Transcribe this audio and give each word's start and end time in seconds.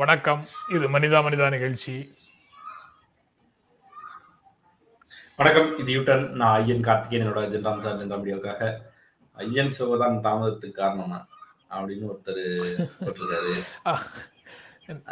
வணக்கம். 0.00 0.42
இது 0.74 0.86
மனிதா 0.94 1.18
மனிதா 1.26 1.46
நிகழ்ச்சி. 1.54 1.92
வணக்கம். 5.38 5.70
இது 5.80 5.90
யூட்டன். 5.94 6.22
நான் 6.40 6.56
ஐயன் 6.58 6.84
கார்த்திகேயன். 6.88 7.24
என்னோட 7.24 7.42
ஜென்ராம் 7.54 7.80
சார் 7.84 7.98
ஜென்ராம் 8.00 8.22
வீடியோக்காக. 8.24 8.68
ஐயன் 9.44 9.72
சிவதான் 9.76 10.20
தாமதத்துக்கு 10.26 10.78
காரணம் 10.80 11.16
அப்படின்னு 11.74 12.08
ஒருத்தர் 12.10 12.42
போட்டிருக்காரு. 13.02 13.54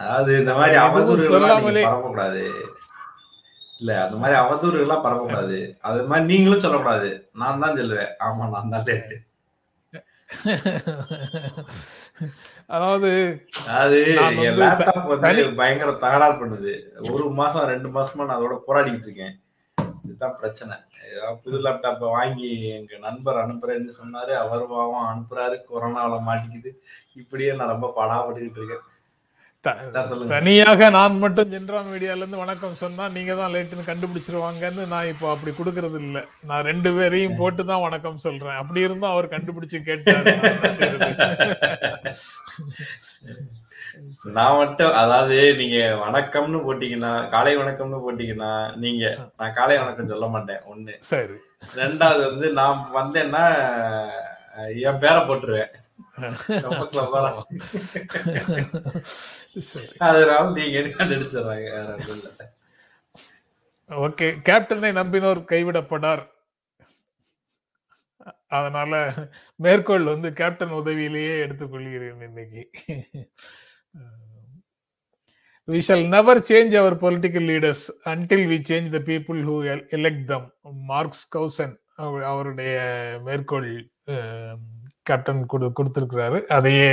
அதாவது 0.02 0.38
இந்த 0.42 0.54
மாதிரி 0.58 0.78
நீங்க 0.78 1.86
பரப்பக்கூடாது. 1.88 2.44
இல்ல 3.80 3.92
அந்த 4.04 4.18
மாதிரி 4.22 4.38
அவதூறுகள்லாம் 4.44 5.04
பரப்பக்கூடாது. 5.06 5.60
அது 5.88 6.08
மாதிரி 6.12 6.30
நீங்களும் 6.32 6.64
சொல்லக்கூடாது. 6.66 7.10
நான் 7.42 7.64
தான் 7.64 7.78
சொல்லுவேன். 7.82 8.12
ஆமா 8.28 8.52
நான் 8.56 8.74
தான் 8.76 8.86
லேட்டு 8.90 9.18
அதாவது 12.66 13.10
அது 13.80 13.98
என் 14.46 14.58
லேப்டாப் 14.62 15.10
வந்து 15.12 15.52
பயங்கர 15.60 15.92
தகராறு 16.04 16.36
பண்ணுது. 16.40 16.72
ஒரு 17.12 17.26
மாசம் 17.40 17.68
ரெண்டு 17.72 17.88
மாசமா 17.88 18.24
நான் 18.24 18.40
அதோட 18.40 18.56
போராடிட்டு 18.68 19.06
இருக்கேன். 19.08 19.34
இதுதான் 20.04 20.36
பிரச்சனை. 20.40 20.76
புது 21.42 21.56
லேப்டாப்பை 21.58 22.08
வாங்கி 22.18 22.50
எங்க 22.78 22.98
நண்பர் 23.06 23.40
அனுப்புறேன்னு 23.42 23.92
சொன்னாரு. 24.00 24.32
அவர் 24.44 24.66
பாவம் 24.66 25.08
அனுப்புறாரு. 25.12 25.56
கொரோனாவில 25.70 26.18
மாட்டிக்குது. 26.28 26.72
இப்படியே 27.14 27.52
நான் 27.54 27.74
ரொம்ப 27.74 27.92
பாடாப்பட்டுக்கிட்டு 27.96 28.60
இருக்கேன். 28.62 28.84
தனியாக 30.32 30.88
நான் 30.96 31.14
மட்டும் 31.22 31.48
ஜென்ராம் 31.52 31.88
மீடியால 31.90 32.20
இருந்து 32.22 32.42
வணக்கம் 32.42 32.76
சொன்னா 32.80 33.04
நீங்க 33.14 33.32
தான் 33.34 33.52
லேட்டுன்னு 33.54 33.86
கண்டுபிடிச்சிருவாங்கன்னு 33.88 34.82
நான் 34.92 35.08
இப்போ 35.12 35.26
அப்படி 35.32 35.52
கொடுக்கறது 35.54 35.98
இல்ல. 36.02 36.18
நான் 36.48 36.66
ரெண்டு 36.68 36.90
பேரையும் 36.96 37.38
போட்டு 37.40 37.62
தான் 37.70 37.82
வணக்கம் 37.86 38.22
சொல்றேன். 38.26 38.60
அப்படி 38.62 38.84
இருந்தும் 38.86 39.12
அவர் 39.12 39.32
கண்டுபிடிச்சு 39.34 39.80
கேட்டாரு. 39.88 40.34
நான் 44.36 44.58
மட்டும் 44.58 44.92
அதாவது 45.00 45.36
நீங்க 45.60 45.78
வணக்கம்னு 46.02 46.58
போட்டீங்கன்னா 46.64 47.10
காலை 47.34 47.52
வணக்கம்னு 47.56 47.98
போட்டீங்கன்னா 48.04 48.50
நீங்க 48.82 49.04
நான் 49.38 49.56
காலை 49.58 49.76
வணக்கம் 49.80 50.10
சொல்ல 50.12 50.26
மாட்டேன் 50.34 50.62
ஒண்ணு. 50.72 50.94
சரி. 51.10 51.36
ரெண்டாவது 51.78 52.22
வந்து 52.28 52.46
நான் 52.58 52.78
வந்தேன்னா 52.96 53.42
என் 54.84 55.00
பேரை 55.02 55.20
போட்டுருவேன். 55.24 55.72
அதனால 59.98 60.50
நீங்க 60.50 60.78
கண்டுபிடிச்சிடுறாங்க. 60.78 61.94
ஓகே 63.88 64.36
கேப்டனை 64.44 64.92
நம்பினோர் 64.92 65.44
கைவிடப்படார். 65.44 66.34
அதனால 68.46 69.14
மேற்கோள் 69.56 70.02
வந்து 70.02 70.32
கேப்டன் 70.32 70.70
உதவியிலேயே 70.70 71.46
எடுத்துக்கொள்கிறேன் 71.46 72.22
இன்னைக்கு. 72.22 72.70
We 75.66 75.82
shall 75.88 76.08
never 76.08 76.42
change 76.48 76.74
our 76.76 76.96
political 76.96 77.44
leaders 77.44 77.76
until 78.04 78.40
we 78.44 78.60
change 78.68 78.92
the 78.92 79.00
people 79.00 79.40
who 79.42 79.64
el- 79.64 79.86
elect 79.90 80.28
them. 80.28 80.50
Marx 80.60 81.28
Kausan 81.28 81.80
அவ- 81.94 82.26
அவருடைய 82.26 82.80
மேற்கோள் 83.24 83.90
அஹ், 84.06 84.56
கேப்டன் 85.08 85.42
கொடு 85.52 85.66
கொடுத்திருக்கிறாரு. 85.78 86.38
அதையே 86.56 86.90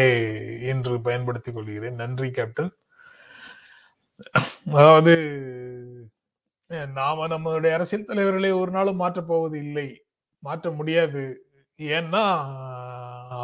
இன்று 0.72 0.96
பயன்படுத்திக் 1.07 1.56
கொள்கிறேன். 1.57 2.00
நன்றி 2.01 2.29
கேப்டன். 2.38 2.72
அதாவது 4.79 5.13
நாம 7.00 7.28
நம்மளுடைய 7.31 7.72
அரசியல் 7.78 8.07
தலைவர்களை 8.09 8.52
ஒரு 8.62 8.72
நாளும் 8.72 9.02
மாற்றப் 9.02 9.29
போவது 9.31 9.57
இல்லை. 9.66 9.88
மாற்ற 10.44 10.72
முடியாது. 10.79 11.23
ஏன்னா 11.79 12.23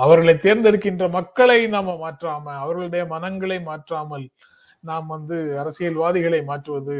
அவர்களை 0.03 0.35
தேர்ந்தெடுக்கின்ற 0.37 1.05
மக்களை 1.17 1.59
நாம 1.75 1.95
மாற்றாம 2.03 2.55
அவர்களுடைய 2.63 3.03
மனங்களை 3.13 3.59
மாற்றாமல் 3.69 4.25
நாம் 4.89 5.07
வந்து 5.07 5.37
அரசியல்வாதிகளை 5.61 6.41
மாற்றுவது 6.49 6.97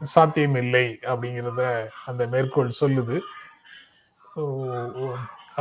சாத்தியமில்லை 0.00 0.86
அப்படிங்கிறத 1.10 1.62
அந்த 2.06 2.22
மேற்கோள் 2.32 2.78
சொல்லுது. 2.80 3.18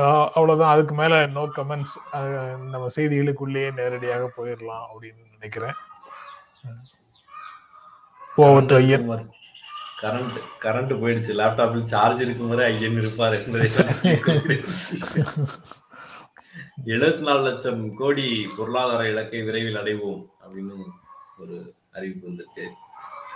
அவ்வளவுதான். 0.03 0.73
அதுக்கு 0.73 0.94
மேல 1.01 1.13
நோ 1.35 1.44
கமெண்ட்ஸ் 1.57 1.95
நம்ம 2.73 2.85
செய்திகளுக்குள்ளேயே 2.95 3.69
நேரடியாக 3.79 4.23
போயிடலாம் 4.38 4.85
அப்படின்னு 4.91 5.22
நினைக்கிறேன். 5.35 5.78
ஓவர் 8.44 8.69
டு 8.72 8.75
ஐயன் 8.81 9.07
கரண்ட் 10.03 10.38
கரண்ட் 10.63 10.94
போயிடுச்சு. 11.01 11.33
லேப்டாப்ல 11.41 11.83
சார்ஜ் 11.94 12.22
இருக்கும் 12.25 12.51
வரை 12.53 12.66
ஐயன் 12.73 13.00
இருப்பாரு 13.03 13.38
எழுபத்தி 16.94 17.23
நாலு 17.27 17.41
லட்சம் 17.45 17.79
கோடி 18.00 18.25
பொருளாதார 18.56 19.01
இலக்கை 19.12 19.39
விரைவில் 19.47 19.79
அடைவோம் 19.81 20.19
அப்படின்னு 20.44 20.75
ஒரு 21.41 21.56
அறிவிப்பு 21.97 22.27
வந்திருக்கு. 22.29 22.66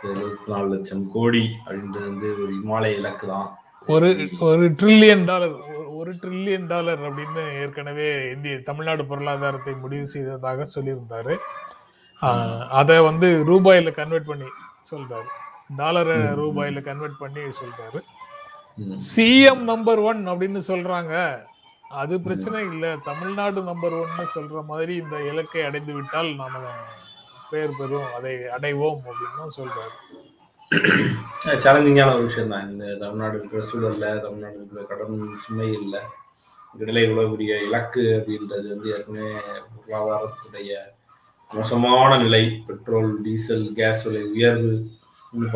எழுபத்தி 0.09 0.49
நாலு 0.53 0.67
லட்சம் 0.73 1.03
கோடி 1.15 1.43
அப்படின்றது 1.63 2.05
வந்து 2.09 2.27
ஒரு 2.43 2.51
இமாலய 2.59 2.99
இலக்கு 2.99 3.25
தான். 3.33 3.47
ஒரு 3.93 4.09
ஒரு 4.47 4.65
ட்ரில்லியன் 4.79 5.23
டாலர் 5.29 5.55
ஒரு 5.99 6.11
ட்ரில்லியன் 6.13 6.67
டாலர் 6.67 7.01
அப்படின்னு 7.01 7.41
ஏற்கனவே 7.61 8.31
இந்திய 8.31 8.61
தமிழ்நாடு 8.61 9.05
பொருளாதாரத்தை 9.05 9.73
முடிவு 9.73 10.07
செய்ததாக 10.07 10.67
சொல்லியிருந்தாரு. 10.75 11.35
அதை 12.79 12.97
வந்து 13.01 13.27
ரூபாயில 13.47 13.91
கன்வெர்ட் 13.91 14.29
பண்ணி 14.31 14.47
சொல்றாரு. 14.91 15.29
டாலரை. 15.77 16.17
ரூபாயில 16.17 16.81
கன்வெர்ட் 16.81 17.17
பண்ணி 17.19 17.41
சொல்றாரு. 17.59 17.99
சிஎம் 19.15 19.63
நம்பர் 19.71 19.99
ஒன் 20.09 20.27
அப்படின்னு 20.27 20.61
சொல்றாங்க. 20.67 21.13
அது 22.01 22.21
பிரச்சனை 22.21 22.59
இல்ல. 22.71 22.95
தமிழ்நாடு 23.03 23.61
நம்பர் 23.61 23.95
ஒன்னு 24.03 24.25
சொல்ற 24.35 24.65
மாதிரி 24.65 24.95
இந்த 24.95 25.17
இலக்கை 25.31 25.61
அடைந்து 25.63 25.93
விட்டால் 25.93 26.35
நாம 26.35 26.59
பெயர் 27.49 27.77
பெறும் 27.77 28.13
அதை 28.17 28.33
அடைவோம் 28.57 28.99
அப்படின்னு 29.09 29.47
சொல்றாரு. 29.57 29.95
சேலஞ்சிங்கான 31.63 32.13
ஒரு 32.15 32.25
விஷயம் 32.27 32.51
தான் 32.53 32.67
இந்த 32.71 32.95
தமிழ்நாடு 32.95 33.37
இருக்கிற 33.37 33.61
சூழல்ல 33.69 34.21
தமிழ்நாடு 34.25 34.57
இருக்கிற 34.57 34.81
கடன் 34.89 35.39
சுமை 35.43 35.67
இல்லை. 35.77 36.01
இடையில 36.79 37.03
இவ்வளவு 37.05 37.31
பெரிய 37.31 37.61
இலக்கு 37.67 38.03
அப்படின்றது 38.17 38.67
வந்து 38.73 38.91
ஏற்கனவே 38.95 39.31
பொருளாதாரத்துடைய 39.71 40.77
மோசமான 41.51 42.17
நிலை. 42.17 42.43
பெட்ரோல் 42.67 43.21
டீசல் 43.21 43.73
கேஸ் 43.73 44.05
விலை 44.07 44.23
உயர்வு 44.23 44.89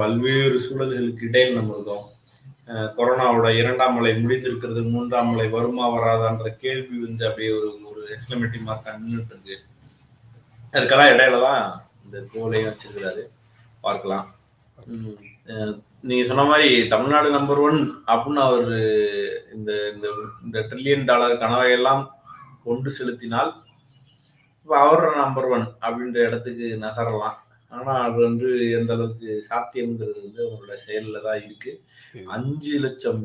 பல்வேறு 0.02 0.58
சூழல்களுக்கு 0.60 1.28
இடையில் 1.28 1.58
நம்ம 1.58 1.76
இருக்கோம். 1.76 2.06
கொரோனாவோட 2.98 3.50
இரண்டாம் 3.62 3.98
அலை 3.98 4.26
முடிந்திருக்கிறது 4.26 4.84
மூன்றாம் 4.90 5.32
அலை 5.34 5.48
வருமா 5.50 5.88
வராதான்ற 5.96 6.50
கேள்வி 6.58 6.98
வந்து 7.06 7.28
அப்படியே 7.28 7.52
ஒரு 7.60 7.72
ஒரு 7.92 8.04
எக்ஸ்பிளமேட்டிவ் 8.16 8.70
மார்க்காக 8.70 9.00
நின்றுட்டு 9.04 9.36
இருக்கு. 9.36 9.58
அதுக்கெல்லாம் 10.74 11.16
இடையில 11.16 11.40
தான் 11.50 11.64
இந்த 12.06 12.20
கோலையும் 12.34 12.72
வச்சிருக்கிறாரு. 12.72 13.26
பார்க்கலாம். 13.82 14.33
நீங்க 16.10 16.24
சொன்ன 16.30 16.44
மாதிரி 16.44 16.70
தமிழ்நாடு 16.94 17.30
நம்பர் 17.30 17.62
ஒன் 17.66 17.80
அப்படின்னு 18.14 18.42
அவர் 18.48 18.72
இந்த 19.56 19.72
இந்த 20.46 20.58
ட்ரில்லியன் 20.70 21.08
டாலர் 21.10 21.42
கனவை 21.44 21.70
எல்லாம் 21.78 22.04
கொண்டு 22.64 22.90
செலுத்தினால் 22.98 23.52
இப்போ 24.60 24.76
அவர் 24.84 25.06
நம்பர் 25.22 25.48
ஒன் 25.56 25.66
அப்படின்ற 25.86 26.20
இடத்துக்கு 26.28 26.68
நகரலாம். 26.84 27.38
ஆனா 27.72 27.94
அது 28.06 28.18
வந்து 28.28 28.48
எந்த 28.78 28.92
அளவுக்கு 28.94 29.30
சாத்தியம்ங்கிறது 29.50 30.20
வந்து 30.26 30.42
அவங்களோட 30.46 30.76
செயல்ல 30.86 31.22
தான் 31.22 31.40
இருக்கு. 31.46 31.72
அஞ்சு 32.36 32.74
லட்சம் 32.80 33.24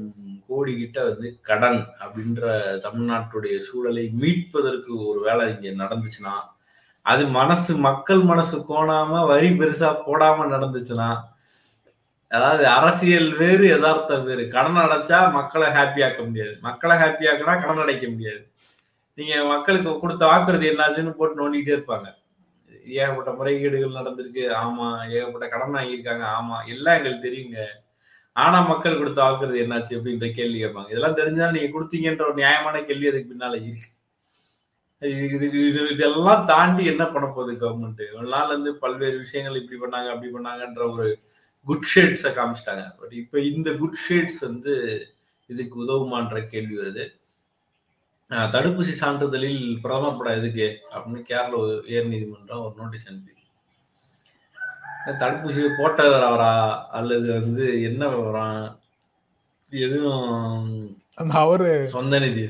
கோடி 0.48 0.72
கிட்ட 0.76 0.98
வந்து 1.08 1.28
கடன் 1.48 1.80
அப்படின்ற 2.04 2.44
தமிழ்நாட்டுடைய 2.86 3.56
சூழலை 3.68 4.04
மீட்பதற்கு 4.22 4.92
ஒரு 5.10 5.20
வேலை 5.26 5.46
இங்க 5.54 5.74
நடந்துச்சுன்னா 5.84 6.36
அது 7.06 7.24
மனசு 7.40 7.72
மக்கள் 7.88 8.22
மனசு 8.22 8.56
கோணாம 8.70 9.20
வரி 9.26 9.50
பெருசா 9.60 9.90
போடாம 10.06 10.46
நடந்துச்சுன்னா 10.54 11.10
அதாவது 12.30 12.64
அரசியல் 12.78 13.28
வேறு 13.40 13.64
யதார்த்தம் 13.68 14.24
வேறு. 14.24 14.42
கடன் 14.54 14.80
அடைச்சா 14.84 15.18
மக்களை 15.38 15.68
ஹாப்பி 15.76 16.00
ஆக்க 16.06 16.20
முடியாது. 16.28 16.54
மக்களை 16.66 16.96
ஹாப்பி 17.02 17.26
ஆக்கினா 17.30 17.54
கடன் 17.62 17.82
அடைக்க 17.84 18.06
முடியாது. 18.08 18.42
நீங்க 19.18 19.34
மக்களுக்கு 19.44 19.92
கொடுத்த 20.02 20.24
வாக்குறுதி 20.32 20.66
என்னாச்சுன்னு 20.72 21.18
போட்டு 21.18 21.40
நோண்டிக்கிட்டே 21.40 21.76
இருப்பாங்க. 21.76 22.08
ஏகப்பட்ட 22.98 23.30
முறைகேடுகள் 23.38 23.98
நடந்திருக்கு. 24.00 24.44
ஆமா 24.62 24.88
ஏகப்பட்ட 25.16 25.46
கடன் 25.54 25.76
வாங்கியிருக்காங்க. 25.76 26.24
ஆமா 26.38 26.58
எல்லாம் 26.74 26.96
எங்களுக்கு 26.98 27.26
தெரியுங்க. 27.28 27.60
ஆனா 28.36 28.58
மக்கள் 28.70 29.00
கொடுத்த 29.00 29.20
வாக்குறுதி 29.26 29.58
என்னாச்சு 29.64 29.96
அப்படின்ற 29.98 30.26
கேள்வி 30.38 30.58
கேட்பாங்க. 30.64 30.90
இதெல்லாம் 30.92 31.18
தெரிஞ்சா 31.20 31.46
நீங்க 31.56 31.70
கொடுத்தீங்கன்ற 31.76 32.24
ஒரு 32.30 32.36
நியாயமான 32.42 32.82
கேள்வி 32.90 33.08
அதுக்கு 33.10 33.32
பின்னால 33.32 33.56
இருக்கு. 33.68 33.88
இது 35.02 35.24
இது 35.36 35.58
இது 35.70 35.80
இதெல்லாம் 35.94 36.44
தாண்டி 36.52 36.84
என்ன 36.92 37.04
பண்ண 37.14 37.26
போகுது 37.28 37.52
கவர்மெண்ட் 37.60 38.04
ஒரு 38.18 38.28
நாள் 38.34 38.54
வந்து 38.54 38.70
பல்வேறு 38.84 39.16
விஷயங்கள் 39.24 39.58
இப்படி 39.60 39.78
பண்ணாங்க 39.82 40.08
அப்படி 40.14 40.30
பண்ணாங்கன்ற 40.36 40.84
ஒரு 40.94 41.06
குட் 41.68 41.88
ஷேட்ஸை 41.92 42.30
காமிச்சிட்டாங்க. 42.38 42.84
பட் 43.00 43.14
இப்போ 43.22 43.38
இந்த 43.52 43.68
குட் 43.80 44.02
ஷேட்ஸ் 44.06 44.40
வந்து 44.48 44.74
இதுக்கு 45.52 45.74
உதவுமான்ற 45.84 46.36
கேள்வி 46.52 46.76
வருது. 46.82 47.06
தடுப்பூசி 48.54 48.92
சான்றிதழில் 49.00 49.62
பிரதமர் 49.82 50.18
படம் 50.20 50.38
எதுக்கு 50.40 50.68
அப்படின்னு 50.94 51.20
கேரள 51.30 51.52
உயர் 51.88 52.10
நீதிமன்றம் 52.12 52.64
ஒரு 52.66 52.74
நோட்டீஸ் 52.80 53.08
அனுப்பி. 53.10 53.34
தடுப்பூசி 55.20 55.62
போட்டவர் 55.80 56.24
அவரா? 56.28 56.54
அல்லது 56.98 57.28
வந்து 57.38 57.66
என்ன 57.88 58.02
விவரம்? 58.14 58.64
எதுவும் 59.70 60.32
அவரு 61.42 61.70
சொந்த 61.94 62.18
நிதி. 62.24 62.46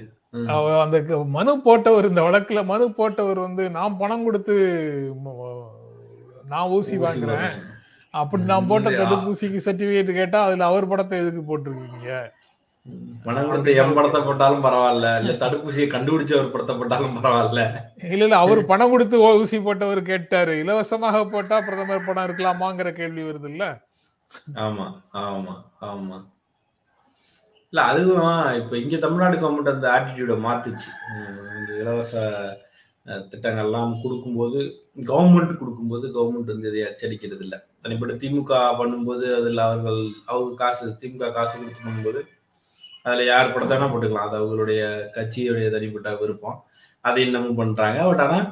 அந்த 0.85 0.99
மனு 1.37 1.53
போட்டவர் 1.67 2.09
இந்த 2.11 2.23
வழக்குல 2.27 2.63
மனு 2.73 2.87
போட்டவர் 2.99 3.39
வந்து 3.47 3.65
நான் 3.77 3.99
பணம் 4.01 4.25
கொடுத்து 4.27 4.57
நான் 6.53 6.71
ஊசி 6.77 6.97
வாங்குறேன். 7.05 7.55
அப்படி 8.19 8.43
நான் 8.49 8.69
போட்ட 8.69 8.89
தடுப்பூசிக்கு 8.99 9.61
சர்டிபிகேட் 9.65 10.19
கேட்டா 10.19 10.41
அதுல 10.47 10.69
அவர் 10.71 10.91
படத்தை 10.91 11.19
எதுக்கு 11.23 11.43
போட்டிருக்கீங்க? 11.45 12.13
பணம் 13.25 13.49
கொடுத்து 13.49 13.71
எம் 13.81 13.95
படத்தை 13.97 14.21
போட்டாலும் 14.23 14.63
பரவாயில்ல. 14.65 15.09
இல்ல 15.21 15.33
தடுப்பூசியை 15.41 15.87
கண்டுபிடிச்ச 15.91 16.33
ஒரு 16.39 16.49
படத்தை 16.53 16.75
போட்டாலும் 16.77 17.17
பரவாயில்ல. 17.19 17.63
இல்ல 18.07 18.23
இல்ல 18.23 18.37
அவர் 18.45 18.61
பணம் 18.71 18.93
கொடுத்து 18.93 19.17
ஊசி 19.41 19.59
போட்டவர் 19.67 20.01
கேட்டாரு. 20.09 20.55
இலவசமாக 20.63 21.25
போட்டா 21.31 21.59
பிரதமர் 21.67 22.07
படம் 22.07 22.27
இருக்கலாமாங்கிற 22.27 22.91
கேள்வி 22.97 23.25
வருது 23.27 23.51
இல்ல? 23.53 23.65
ஆமா 24.63 24.87
ஆமா 25.25 25.55
ஆமா. 25.89 26.19
இல்ல 27.73 27.81
அதுவும் 27.91 28.27
இப்ப 28.61 28.75
இங்க 28.79 28.97
தமிழ்நாடு 28.99 29.37
கவர்மெண்ட் 29.39 29.75
அந்த 29.75 29.87
ஆட்டிடியூட 29.95 30.35
மாத்துச்சு. 30.45 30.89
இந்த 31.59 31.73
இலவச 31.81 32.15
அஹ், 33.07 33.23
திட்டங்கள்லாம் 33.29 33.93
கொடுக்கும்போது 34.01 34.59
கவர்மெண்ட் 35.07 35.53
கொடுக்கும்போது 35.61 36.07
கவர்மெண்ட் 36.15 36.51
வந்து 36.53 36.71
இதை 36.71 36.83
அச்சடிக்கிறது 36.89 37.45
இல்ல 37.47 37.57
தனிப்பட்ட 37.89 38.15
திமுக 38.23 38.55
பண்ணும்போது 38.79 39.27
அதில் 39.41 39.67
அவர்கள் 39.67 40.01
அவங்க 40.31 40.51
காசு 40.63 40.87
திமுக 41.03 41.33
காசு 41.37 41.55
கொடுத்து 41.57 41.85
பண்ணும்போது 41.87 42.21
அதில் 43.07 43.31
யார் 43.33 43.53
படத்தானா 43.55 43.87
போட்டுக்கலாம். 43.91 44.29
அது 44.29 44.37
அவங்களுடைய 44.41 44.81
கட்சியுடைய 45.17 45.67
தனிப்பட்ட 45.75 46.09
விருப்பம். 46.23 46.59
அதை 47.05 47.21
இன்னமும் 47.27 47.61
பண்ணுறாங்க 47.61 47.99
பட் 48.09 48.23
ஆனால் 48.25 48.47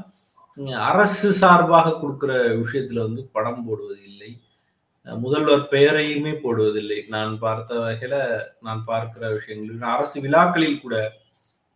அரசு 0.91 1.29
சார்பாக 1.41 1.97
கொடுக்குற 2.03 2.33
விஷயத்தில் 2.63 3.05
வந்து 3.07 3.23
படம் 3.37 3.65
போடுவது 3.67 3.97
இல்லை 4.11 4.31
முதல்வர் 5.07 5.65
பெயரையுமே 5.75 6.33
போடுவதில்லை. 6.45 6.99
நான் 7.15 7.33
பார்த்த 7.45 7.81
வகையில் 7.83 8.19
நான் 8.67 8.81
பார்க்கிற 8.91 9.25
விஷயங்கள். 9.37 9.93
அரசு 9.97 10.17
விழாக்களில் 10.25 10.83
கூட 10.85 10.97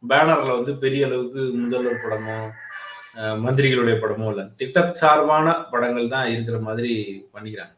பேனரில் 0.02 0.56
வந்து 0.58 0.72
பெரிய 0.84 1.08
அளவுக்கு 1.08 1.42
முதல்வர் 1.64 2.02
படமோ 2.04 2.38
மந்திரிகளுடைய 3.20 4.00
படமும் 4.00 4.30
இல்லை. 4.30 4.44
திட்ட 4.56 4.92
சார்பான 4.92 5.52
படங்கள் 5.72 6.08
தான் 6.08 6.26
இருக்கிற 6.26 6.58
மாதிரி 6.58 6.92
பண்ணிக்கிறாங்க. 7.34 7.74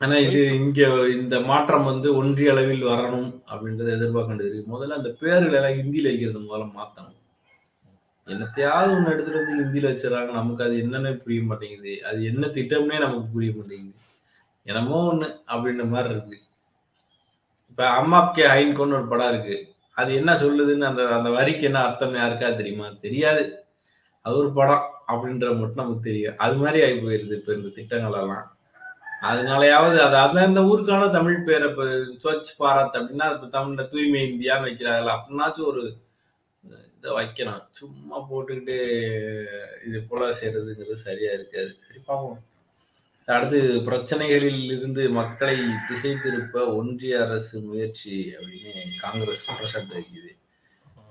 ஆனா 0.00 0.16
இது 0.16 0.54
இங்க 0.54 0.80
இந்த 1.06 1.40
மாற்றம் 1.40 1.84
வந்து 1.84 2.16
ஒன்றிய 2.16 2.50
அளவில் 2.50 2.82
வரணும் 2.82 3.30
அப்படின்றத 3.50 3.88
எதிர்பார்க்கின்றது 3.96 4.50
இருக்கு. 4.50 4.72
முதல்ல 4.74 4.98
அந்த 5.00 5.16
பேர்கள் 5.20 5.56
எல்லாம் 5.58 5.78
ஹிந்தியில 5.80 6.10
வைக்கிறது 6.10 6.38
முதல்ல 6.38 6.66
மாத்தணும். 6.78 7.14
என்னத்தையாவது 8.28 8.94
ஒண்ணு 8.94 9.12
எடுத்துட்டு 9.12 9.40
வந்து 9.40 9.62
ஹிந்தியில 9.62 9.90
வச்சிடறாங்க. 9.90 10.32
நமக்கு 10.32 10.64
அது 10.64 10.74
என்னன்னு 10.82 11.16
புரிய 11.16 11.42
மாட்டேங்குது. 11.42 12.02
அது 12.02 12.24
என்ன 12.24 12.46
திட்டம்னே 12.46 12.98
நமக்கு 12.98 13.28
புரிய 13.32 13.52
மாட்டேங்குது. 13.56 13.98
என்னமோ 14.66 15.08
ஒண்ணு 15.10 15.28
அப்படின்ற 15.52 15.84
மாதிரி 15.88 16.14
இருக்கு. 16.14 16.36
இப்ப 17.70 17.88
அம்மா 17.90 18.32
கே 18.36 18.44
ஐன்கோன்னு 18.46 18.96
ஒரு 18.98 19.08
படம் 19.08 19.28
இருக்கு. 19.28 19.56
அது 19.96 20.14
என்ன 20.14 20.32
சொல்லுதுன்னு 20.34 20.86
அந்த 20.86 21.02
அந்த 21.08 21.30
வரிக்கு 21.30 21.66
என்ன 21.66 21.78
அர்த்தம் 21.78 22.14
யாருக்கா 22.14 22.56
தெரியுமா? 22.56 22.88
தெரியாது. 23.00 23.42
அது 24.28 24.36
ஒரு 24.36 24.52
படம் 24.52 24.86
அப்படின்ற 25.08 25.48
மட்டும் 25.58 25.82
நமக்கு 25.82 26.08
தெரியும் 26.08 26.38
அது 26.38 26.56
மாதிரி 26.56 26.78
ஆகி 26.86 26.98
போயிருது 27.04 27.38
இப்ப 27.40 27.54
இந்த 27.54 27.70
திட்டங்கள் 27.74 28.18
எல்லாம் 28.20 28.46
அதனாலயாவது 29.28 29.96
அது 29.98 30.16
அந்தந்த 30.16 30.60
ஊருக்கான 30.70 31.10
தமிழ் 31.10 31.46
பேரை 31.46 31.68
இப்ப 31.70 31.84
ஸ்வச் 32.22 32.52
பாரத் 32.58 32.98
அப்படின்னா 32.98 33.28
இப்ப 33.34 33.48
தமிழ்ல 33.56 33.84
தூய்மை 33.88 34.20
இந்தியான்னு 34.30 34.68
வைக்கிறாங்கல்ல 34.68 35.16
அப்படின்னாச்சும் 35.16 35.70
ஒரு 35.72 35.82
இதை 36.98 37.10
வைக்கணும். 37.16 37.64
சும்மா 37.70 38.16
போட்டுக்கிட்டு 38.30 38.76
இது 39.88 39.98
போல 40.08 40.30
செய்யறதுங்கிறது 40.30 41.04
சரியா 41.06 41.32
இருக்காது. 41.32 41.70
சரி 41.82 42.00
பார்ப்போம். 42.06 42.38
அடுத்து 43.28 43.58
பிரச்சனைகளில் 43.88 44.62
இருந்து 44.76 45.02
மக்களை 45.10 45.56
திசை 45.88 46.12
திருப்ப 46.22 46.64
ஒன்றிய 46.74 47.20
அரசு 47.24 47.56
முயற்சி 47.60 48.16
அப்படின்னு 48.36 48.72
காங்கிரஸ் 49.00 49.46
குற்றச்சாட்டு 49.46 49.96
வைக்குது. 49.96 50.30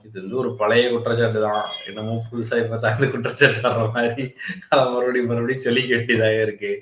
இது 0.09 0.21
வந்து 0.21 0.35
ஒரு 0.35 0.55
பழைய 0.55 0.89
குற்றச்சாட்டு 0.89 1.41
தான். 1.41 1.65
என்னமோ 1.87 2.25
புதுசா 2.31 2.63
இப்ப 2.63 2.77
தான் 2.77 2.93
இந்த 2.93 3.07
குற்றச்சாட்டு 3.07 3.59
வர்ற 3.59 3.93
மாதிரி. 3.93 4.33
அதை 4.69 4.85
மறுபடியும் 4.85 5.27
மறுபடியும் 5.27 5.63
சொல்லிக்க 5.63 5.87
வேண்டியதாக 5.87 6.41
இருக்கு. 6.41 6.81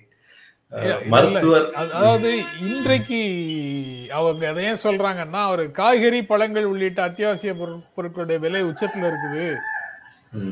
மருத்துவர் 1.06 1.69
அது- 1.69 1.72
அதாவது 1.72 2.44
இன்றைக்கு 2.62 3.19
அவங்க 4.10 4.50
அதை 4.50 4.63
ஏன் 4.63 4.77
சொல்றாங்கன்னா 4.83 5.50
ஒரு 5.50 5.72
காய்கறி 5.72 6.25
பழங்கள் 6.25 6.66
உள்ளிட்ட 6.66 7.04
அத்தியாவசிய 7.04 7.54
பொருட்- 7.54 7.83
பொருட்களுடைய 7.98 8.39
விலை 8.39 8.63
உச்சத்துல 8.63 9.12
இருக்குது. 9.12 9.56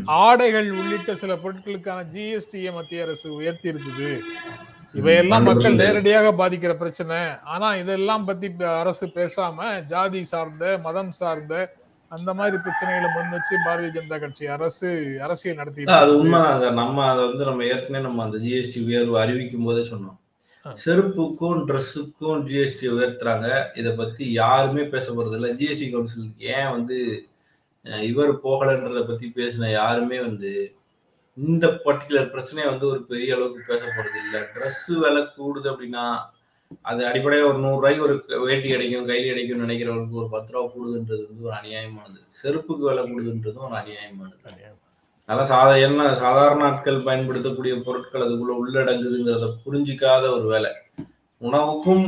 ஆடைகள் 0.05 0.71
உள்ளிட்ட 0.71 1.15
சில 1.15 1.35
பொருட்களுக்கான 1.35 2.03
ஜிஎஸ்டியை 2.13 2.73
மத்திய 2.73 3.03
அரசு 3.03 3.33
உயர்த்தி 3.33 3.71
இருக்குது 3.71 4.19
இவையெல்லாம் 4.93 5.43
மக்கள் 5.43 5.73
100% 5.73 5.75
நேரடியாக 5.75 6.31
பாதிக்கிற 6.31 6.73
பிரச்சனை. 6.73 7.17
ஆனா 7.43 7.75
இதெல்லாம் 7.75 8.25
பத்தி 8.25 8.51
அரசு 8.59 9.07
பேசாம 9.07 9.81
ஜாதி 9.85 10.23
சார்ந்த 10.23 10.77
மதம் 10.77 11.11
சார்ந்த 11.11 11.73
அந்த 12.15 12.31
மாதிரி 12.39 12.57
பிரச்சனைகளை 12.63 13.09
முன் 13.13 13.33
வச்சு 13.35 13.53
பாரதிய 13.65 13.91
ஜனதா 13.95 14.17
கட்சி 14.23 14.45
அரசு 14.55 14.89
அரசியல் 15.25 15.59
நடத்தி 15.61 15.85
அது 15.99 16.17
உண்மைதான் 16.21 16.79
நம்ம 16.81 17.05
அதை 17.11 17.21
வந்து 17.29 17.45
நம்ம 17.49 17.65
ஏற்கனவே 17.73 18.03
நம்ம 18.07 18.23
அந்த 18.23 18.37
ஜிஎஸ்டி 18.45 18.81
உயர்வு 18.89 19.15
அறிவிக்கும் 19.23 19.67
போதே 19.67 19.83
சொன்னோம். 19.91 20.17
செருப்புக்கும் 20.83 21.61
ட்ரெஸ்ஸுக்கும் 21.69 22.43
ஜிஎஸ்டி 22.49 22.85
உயர்த்துறாங்க. 22.95 23.47
இதை 23.79 23.91
பத்தி 24.01 24.25
யாருமே 24.41 24.83
பேச 24.93 25.05
போறது 25.11 25.37
இல்லை. 25.39 25.49
ஜிஎஸ்டி 25.61 25.87
கவுன்சில் 25.91 26.29
ஏன் 26.55 26.71
வந்து 26.75 26.97
இவர் 28.09 28.31
போகலன்றத 28.45 29.01
பத்தி 29.07 29.27
பேசின 29.39 29.71
யாருமே 29.71 30.19
வந்து 30.27 30.51
இந்த 31.37 31.67
பர்டிகுலர் 31.85 32.31
பிரச்சனையை 32.35 32.67
வந்து 32.71 32.87
ஒரு 32.91 33.01
பெரிய 33.11 33.35
அளவுக்கு 33.35 33.61
பேச 33.71 33.83
போறது 33.95 34.19
இல்லை. 34.25 34.41
ட்ரெஸ் 34.55 34.85
விலை 35.03 35.23
கூடுது 35.37 35.67
அப்படின்னா 35.71 36.05
அது 36.81 37.05
அடிப்படையாக 37.05 37.51
ஒரு 37.51 37.59
நூறுரூவாய்க்கு 37.63 37.99
ஒரு 37.99 38.23
வேட்டி 38.45 38.67
கிடைக்கும் 38.69 39.07
கைலி 39.07 39.25
கிடைக்கும்னு 39.25 39.65
நினைக்கிறவங்களுக்கு 39.65 40.19
ஒரு 40.21 40.29
பத்து 40.29 40.51
ரூபா 40.51 40.73
கூடுதுன்றது 40.73 41.25
வந்து 41.27 41.43
ஒரு 41.43 41.55
அநியாயமானது. 41.55 42.19
செருப்புக்கு 42.43 42.85
விலை 42.87 43.03
கூடுதுன்றதும் 43.03 43.65
ஒரு 43.67 43.75
அநியாயமானது. 43.75 44.31
அதெல்லாம் 45.25 45.51
சாதா 45.51 45.75
என்ன 45.75 46.15
சாதாரண 46.15 46.63
ஆட்கள் 46.63 47.01
பயன்படுத்தக்கூடிய 47.01 47.75
பொருட்கள் 47.75 48.21
அதுக்குள்ள 48.21 48.55
உள்ளடங்குதுங்கிறத 48.61 49.45
புரிஞ்சிக்காத 49.65 50.23
ஒரு 50.31 50.47
வேலை. 50.47 50.71
உணவுக்கும் 51.37 52.03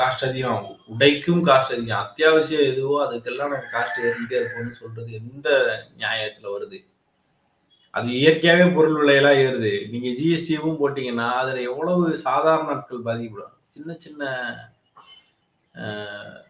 காஸ்ட் 0.00 0.24
அதிகம். 0.28 0.52
ஆகும் 0.52 0.78
உடைக்கும் 0.86 1.42
காஸ்ட் 1.46 1.74
அதிகம். 1.76 2.04
அத்தியாவசியம் 2.04 2.68
எதுவோ 2.72 2.96
அதுக்கெல்லாம் 3.06 3.52
நம்ம 3.52 3.64
காஸ்ட் 3.72 4.00
ஏறிக்கிட்டே 4.02 4.38
இருப்போம்னு 4.42 4.70
சொல்றது 4.70 5.12
எந்த 5.12 5.48
நியாயத்துல 5.98 6.46
வருது? 6.54 6.78
அது 7.94 8.08
இயற்கையாவே 8.12 8.74
பொருள் 8.74 8.98
விலையெல்லாம் 9.00 9.40
ஏறுது. 9.42 9.88
நீங்க 9.90 10.08
ஜிஎஸ்டியும் 10.20 10.78
போட்டீங்கன்னா 10.78 11.32
அதுல 11.32 11.60
எவ்வளவு 11.60 12.16
சாதாரண 12.16 12.70
ஆட்கள் 12.70 13.02
பாதிக்கப்படும் 13.02 13.56
சின்ன 13.74 13.96
சின்ன 13.98 14.22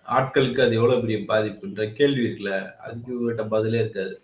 ஆட்களுக்கு 0.08 0.62
அது 0.62 0.74
எவ்வளவு 0.74 1.00
பெரிய 1.00 1.18
பாதிப்புன்ற 1.28 1.92
கேள்வி 1.92 2.22
இருக்குல்ல? 2.22 2.54
அதுக்கு 2.78 3.18
கிட்ட 3.18 3.44
பதிலே 3.44 3.78
இருக்காது. 3.78 4.14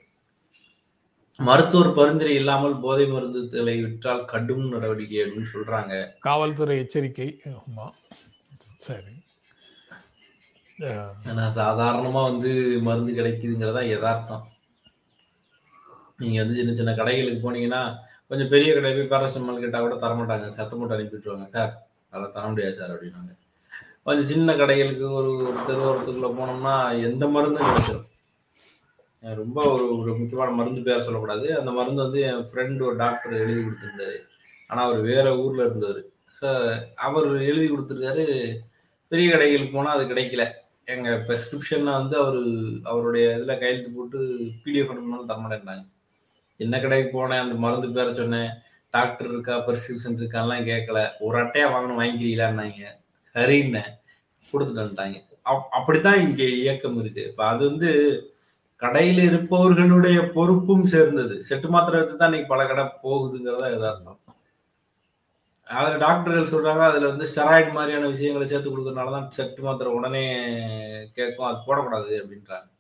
மருத்துவர் 1.41 1.95
பரிந்துரை 1.95 2.35
இல்லாமல் 2.35 2.81
போதை 2.81 3.05
மருந்துகளை 3.07 3.83
விற்றால் 3.83 4.25
கடும் 4.25 4.69
நடவடிக்கை 4.69 5.25
அப்படின்னு 5.25 5.53
சொல்றாங்க. 5.53 5.93
காவல்துறை 6.21 6.79
எச்சரிக்கை. 6.79 7.29
ஆமா. 7.53 7.87
சரி. 8.79 9.15
அஹ், 10.79 11.13
ஆனா 11.27 11.45
சாதாரணமா 11.55 12.23
வந்து 12.31 12.51
மருந்து 12.81 13.13
கிடைக்குதுங்கிறதா 13.13 13.83
யதார்த்தம். 13.87 14.45
நீங்கள் 16.19 16.43
வந்து 16.43 16.59
சின்ன 16.61 16.73
சின்ன 16.79 16.93
கடைகளுக்கு 17.01 17.41
போனீங்கன்னா 17.47 17.83
கொஞ்சம் 18.31 18.51
பெரிய 18.55 18.71
கடை 18.77 18.91
போய் 18.97 19.13
பேரசிட்டமால் 19.13 19.63
கேட்டால் 19.65 19.85
கூட 19.87 19.97
தரமாட்டாங்க 20.05 20.49
சத்தம் 20.57 20.81
போட்டு 20.81 20.97
அனுப்பிவிட்டுருவாங்க. 20.97 21.47
சார் 21.57 21.73
அதெல்லாம் 22.11 22.35
தர 22.37 22.45
முடியாது 22.53 22.75
சார் 22.81 22.93
அப்படின்னாங்க. 22.95 23.33
கொஞ்சம் 24.07 24.29
சின்ன 24.33 24.55
கடைகளுக்கு 24.61 25.07
ஒரு 25.19 25.31
ஒரு 25.49 25.59
தெருவோரத்துக்குள்ள 25.69 26.31
போனோம்னா 26.39 26.75
எந்த 27.09 27.25
மருந்தும் 27.35 27.69
கிடைச்சிடும் 27.69 28.07
ரொம்ப 29.41 29.59
ஒரு 29.75 29.85
ஒரு 30.01 30.11
முக்கியமான 30.19 30.51
மருந்து 30.59 30.81
பேர் 30.89 31.05
சொல்லக்கூடாது. 31.07 31.47
அந்த 31.61 31.71
மருந்து 31.79 32.01
வந்து 32.07 32.21
என் 32.29 32.47
ஃப்ரெண்டு 32.51 32.81
ஒரு 32.89 32.97
டாக்டர் 33.03 33.35
எழுதி 33.43 33.61
கொடுத்துருந்தாரு. 33.63 34.17
ஆனால் 34.71 34.87
அவர் 34.89 35.01
வேற 35.11 35.27
ஊரில் 35.43 35.65
இருந்தவர். 35.67 36.01
ஸோ 36.39 36.49
அவர் 37.07 37.29
எழுதி 37.51 37.67
கொடுத்துருக்காரு 37.69 38.25
பெரிய 39.13 39.29
கடைகளுக்கு 39.33 39.77
போனால் 39.77 39.97
அது 39.97 40.05
கிடைக்கல. 40.13 40.45
எங்கள் 40.95 41.23
ப்ரெஸ்கிரிப்ஷனை 41.27 41.93
வந்து 42.01 42.17
அவர் 42.23 42.41
அவருடைய 42.91 43.25
இதில் 43.37 43.61
கையெழுத்து 43.63 43.91
போட்டு 43.97 44.19
பிடிஎஃப் 44.65 44.93
அனுப்பினாலும் 44.93 45.31
தரமாட்டேன்றாங்க 45.33 45.85
என்ன 46.59 46.81
கடைக்கு 46.81 47.19
போனேன்? 47.19 47.41
அந்த 47.41 47.55
மருந்து 47.55 47.89
பேர 47.89 48.15
சொன்னேன். 48.15 48.51
டாக்டர் 48.91 49.29
இருக்கா? 49.29 49.57
பிரிஸ்கிரிப்ஷன் 49.67 50.17
இருக்கான்லாம் 50.17 50.65
கேட்கல. 50.65 51.09
ஒரு 51.21 51.45
அட்டையா 51.45 51.69
வாங்கணும் 51.75 52.01
வாங்கிக்கிறீங்களான்னாங்க 52.01 52.87
சரின்னேன் 53.35 53.91
கொடுத்துட்டு 54.53 54.83
வந்துட்டாங்க 54.83 55.27
அப்- 55.43 55.69
அப்படித்தான் 55.71 56.21
இங்கே 56.21 56.51
இயக்கம் 56.51 57.01
இருக்கு. 57.01 57.27
இப்ப 57.27 57.47
அது 57.47 57.67
வந்து 57.67 57.91
கடையில் 58.77 59.25
இருப்பவர்களுடைய 59.25 60.31
பொறுப்பும் 60.31 60.87
சேர்ந்தது. 60.87 61.45
செட்டு 61.49 61.69
மாத்திரை 61.69 62.01
எடுத்து 62.01 62.19
தான் 62.19 62.33
இன்னைக்கு 62.33 62.57
பல 62.57 62.67
கடை 62.67 62.85
போகுதுங்கிறதா 62.85 63.71
யதார்த்தம் 63.71 64.19
அதுல 65.65 65.97
டாக்டர்கள் 65.97 66.61
சொல்றாங்க 66.61 66.79
அதுல 66.79 67.09
வந்து 67.09 67.25
ஸ்டெராய்டு 67.25 67.73
மாதிரியான 67.73 68.09
விஷயங்களை 68.09 68.49
சேர்த்து 68.49 68.71
கொடுக்கறதுனால 68.71 69.11
தான் 69.11 69.31
செட்டு 69.37 69.61
மாத்திரை 69.61 69.93
உடனே 69.93 70.25
கேட்கும். 71.15 71.47
அது 71.47 71.57
போடக்கூடாது 71.67 72.23
அப்படின்றாங்க. 72.23 72.71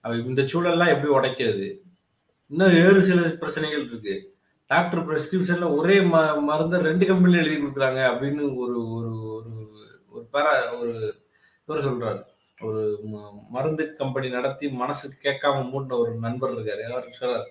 அப்ப 0.00 0.16
இந்த 0.16 0.42
சூழல்லாம் 0.42 0.88
எப்படி 0.88 1.28
உடைக்கிறது? 1.28 1.85
இன்னும் 2.48 2.72
வேறு 2.72 3.02
சில 3.02 3.20
பிரச்சனைகள் 3.20 3.84
இருக்கு. 3.84 4.34
டாக்டர் 4.66 5.08
பிரெஸ்கிரிப்ஷன்ல 5.08 5.76
ஒரே 5.76 5.98
ம 5.98 6.40
மருந்தை 6.40 6.80
ரெண்டு 6.80 7.06
கம்பெனில 7.06 7.42
எழுதி 7.42 7.64
கொடுக்குறாங்க 7.64 7.98
அப்படின்னு 7.98 8.56
ஒரு 8.56 8.90
ஒரு 8.90 9.22
ஒரு 9.28 9.68
ஒரு 10.10 10.26
பேர 10.32 10.78
ஒரு 10.78 11.22
இவர் 11.66 11.84
சொல்றாரு. 11.84 12.22
ஒரு 12.60 13.00
ம- 13.12 13.48
மருந்து 13.48 13.96
கம்பெனி 13.96 14.28
நடத்தி 14.28 14.68
மனசு 14.68 15.12
கேட்காம 15.22 15.70
மூடின 15.70 15.96
ஒரு 15.96 16.14
நண்பர் 16.14 16.52
இருக்காரு. 16.52 16.80
அவர் 16.80 17.16
சொல்றாரு. 17.20 17.44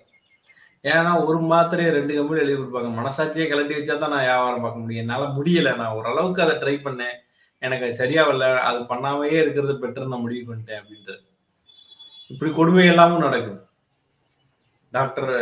ஏன்னா 0.82 1.24
ஒரு 1.24 1.38
மாத்திரையை 1.38 1.90
ரெண்டு 1.90 2.14
கம்பெனி 2.14 2.40
எழுதி 2.40 2.62
கொடுப்பாங்க. 2.62 2.90
மனசாட்சியை 2.90 3.50
கலட்டி 3.50 3.80
வச்சா 3.80 3.98
தான் 3.98 4.10
நான் 4.10 4.20
வியாபாரம் 4.20 4.60
பார்க்க 4.60 4.80
முடியும். 4.80 5.08
என்னால 5.08 5.24
முடியல. 5.24 5.76
நான் 5.76 5.94
ஓரளவுக்கு 5.94 6.42
அதை 6.42 6.56
ட்ரை 6.56 6.78
பண்ணேன். 6.78 7.24
எனக்கு 7.58 7.84
அது 7.84 7.94
சரியா 7.94 8.30
வரல 8.30 8.56
அது 8.56 8.78
பண்ணாமையே 8.78 9.32
இருக்கிறது 9.32 9.72
பெட்டர் 9.72 10.06
நான் 10.06 10.20
முடிவு 10.20 10.54
பண்ணிட்டேன் 10.54 10.82
அப்படின்றது 10.82 11.28
இப்படி 12.28 12.52
கொடுமை 12.52 12.86
எல்லாமும் 12.86 13.18
நடக்குது. 13.18 13.65
டாக்டர் 14.96 15.32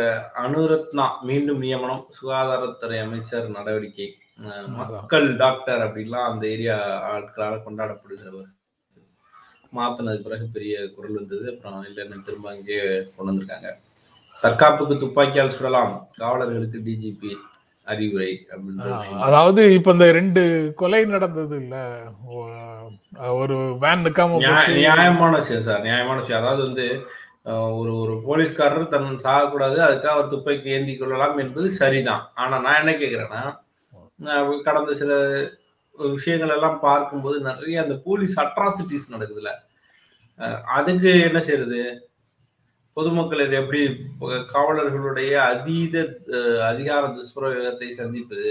அனுரத்னா 0.43 1.05
மீண்டும் 1.29 1.63
நியமனம் 1.65 2.03
சுகாதாரத்துறை 2.17 2.99
அமைச்சர் 3.05 3.55
நடவடிக்கை. 3.57 4.09
மக்கள் 4.79 5.27
டாக்டர் 5.41 5.83
அப்படின்லாம் 5.85 6.29
அந்த 6.31 6.43
ஏரியா 6.53 6.77
ஆட்களால் 7.13 7.65
கொண்டாடப்படுகிறவர். 7.65 8.51
மாத்தினது 9.77 10.19
பிறகு 10.25 10.45
பெரிய 10.55 10.75
குரல் 10.95 11.17
வந்தது. 11.19 11.45
அப்புறம் 11.53 11.87
இல்லைன்னு 11.89 12.25
திரும்ப 12.27 12.49
அங்கேயே 12.53 12.85
கொண்டு 13.15 13.29
வந்திருக்காங்க. 13.31 13.71
தற்காப்புக்கு 14.43 14.95
துப்பாக்கியால் 15.03 15.55
சுடலாம் 15.57 15.93
காவலர்களுக்கு 16.21 16.79
டிஜிபி 16.87 17.31
அறிவுரை 17.93 18.29
விஷயம். 18.57 19.23
அதாவது 19.27 19.61
இப்ப 19.77 19.91
இந்த 19.95 20.05
ரெண்டு 20.17 20.41
கொலை 20.79 21.01
நடந்தது 21.15 21.55
இல்ல? 21.63 21.75
ஒரு 23.41 23.57
வேன் 23.83 24.03
நிக்காம 24.05 24.39
நியாயமான 24.79 25.31
விஷயம் 25.41 25.65
சார் 25.67 25.85
நியாயமான 25.87 26.17
விஷயம். 26.21 26.41
அதாவது 26.41 26.61
வந்து 26.67 26.87
ஒரு 27.79 27.91
ஒரு 28.03 28.13
போலீஸ்காரர் 28.27 28.91
தன் 28.93 29.23
சாகக்கூடாது 29.25 29.77
அதுக்காக 29.87 30.15
அவர் 30.15 30.31
துப்பாக்கி 30.33 30.73
ஏந்தி 30.77 30.93
கொள்ளலாம் 30.95 31.37
என்பது 31.43 31.67
சரிதான். 31.81 32.23
ஆனா 32.41 32.55
நான் 32.65 32.79
என்ன 32.81 32.93
கேக்குறேன்னா 33.01 33.43
நான் 34.25 34.49
கடந்த 34.67 34.91
சில 35.01 35.13
விஷயங்கள் 36.15 36.53
எல்லாம் 36.55 36.79
பார்க்கும்போது 36.87 37.37
நிறைய 37.49 37.83
அந்த 37.83 37.95
போலீஸ் 38.07 38.35
அட்ராசிட்டிஸ் 38.43 39.13
நடக்குதுல்ல. 39.13 39.51
அதுக்கு 40.77 41.11
என்ன 41.27 41.39
செய்யறது 41.47 41.81
பொதுமக்கள் 42.97 43.57
எப்படி 43.59 43.81
காவலர்களுடைய 44.53 45.33
அதீத 45.51 45.95
அதிகார 46.71 47.03
துஷ்பிரயோகத்தை 47.17 47.89
சந்திப்பது? 48.01 48.49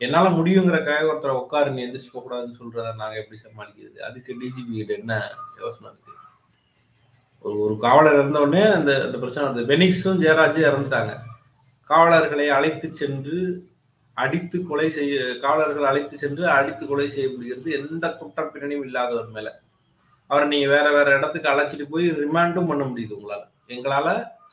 என்னால 0.00 0.26
முடியுங்கிறக்காக 0.38 1.08
ஒருத்தரை 1.10 1.34
உட்காரு 1.42 1.74
நீ 1.74 1.80
எந்திரிச்சு 1.84 2.12
போக 2.12 2.22
கூடாதுன்னு 2.24 2.58
சொல்றத 2.60 2.94
நாங்க 3.02 3.16
எப்படி 3.22 3.38
சமாளிக்கிறது? 3.44 3.98
அதுக்கு 4.08 4.32
டிஜிபி 4.42 4.72
கிட்ட 4.78 4.92
என்ன 5.00 5.14
யோசனை 5.62 5.88
இருக்கு? 5.90 6.14
ஒரு 7.44 7.58
ஒரு 7.60 7.74
காவலர் 7.78 8.14
இருந்த 8.14 8.40
உடனே 8.40 8.64
அந்த 8.76 8.90
அந்த 9.06 9.18
பிரச்சனை 9.18 9.44
வருது 9.46 9.70
பெனிக்ஸும் 9.70 10.20
ஜெயராஜும் 10.22 10.68
இறந்துட்டாங்க. 10.70 11.12
காவலர்களை 11.90 12.48
அழைத்து 12.48 12.88
சென்று 12.94 13.36
அடித்து 14.16 14.66
கொலை 14.66 14.90
செய்ய 14.90 15.38
காவலர்கள் 15.40 15.88
அழைத்து 15.90 16.16
சென்று 16.18 16.48
அடித்து 16.48 16.86
கொலை 16.86 17.08
செய்யப்படுகிறது 17.08 17.70
எந்த 17.72 18.04
குற்ற 18.16 18.42
பின்னணியும் 18.44 18.84
இல்லாதவர் 18.84 19.28
மேல. 19.28 19.48
அவரை 20.30 20.48
நீங்க 20.48 20.66
வேற 20.66 20.90
வேற 20.90 21.16
இடத்துக்கு 21.16 21.50
அழைச்சிட்டு 21.50 21.86
போய் 21.90 22.06
ரிமாண்டும் 22.10 22.66
பண்ண 22.66 22.84
முடியுது 22.84 23.16
உங்களால. 23.18 23.42
எங்களால 23.68 24.08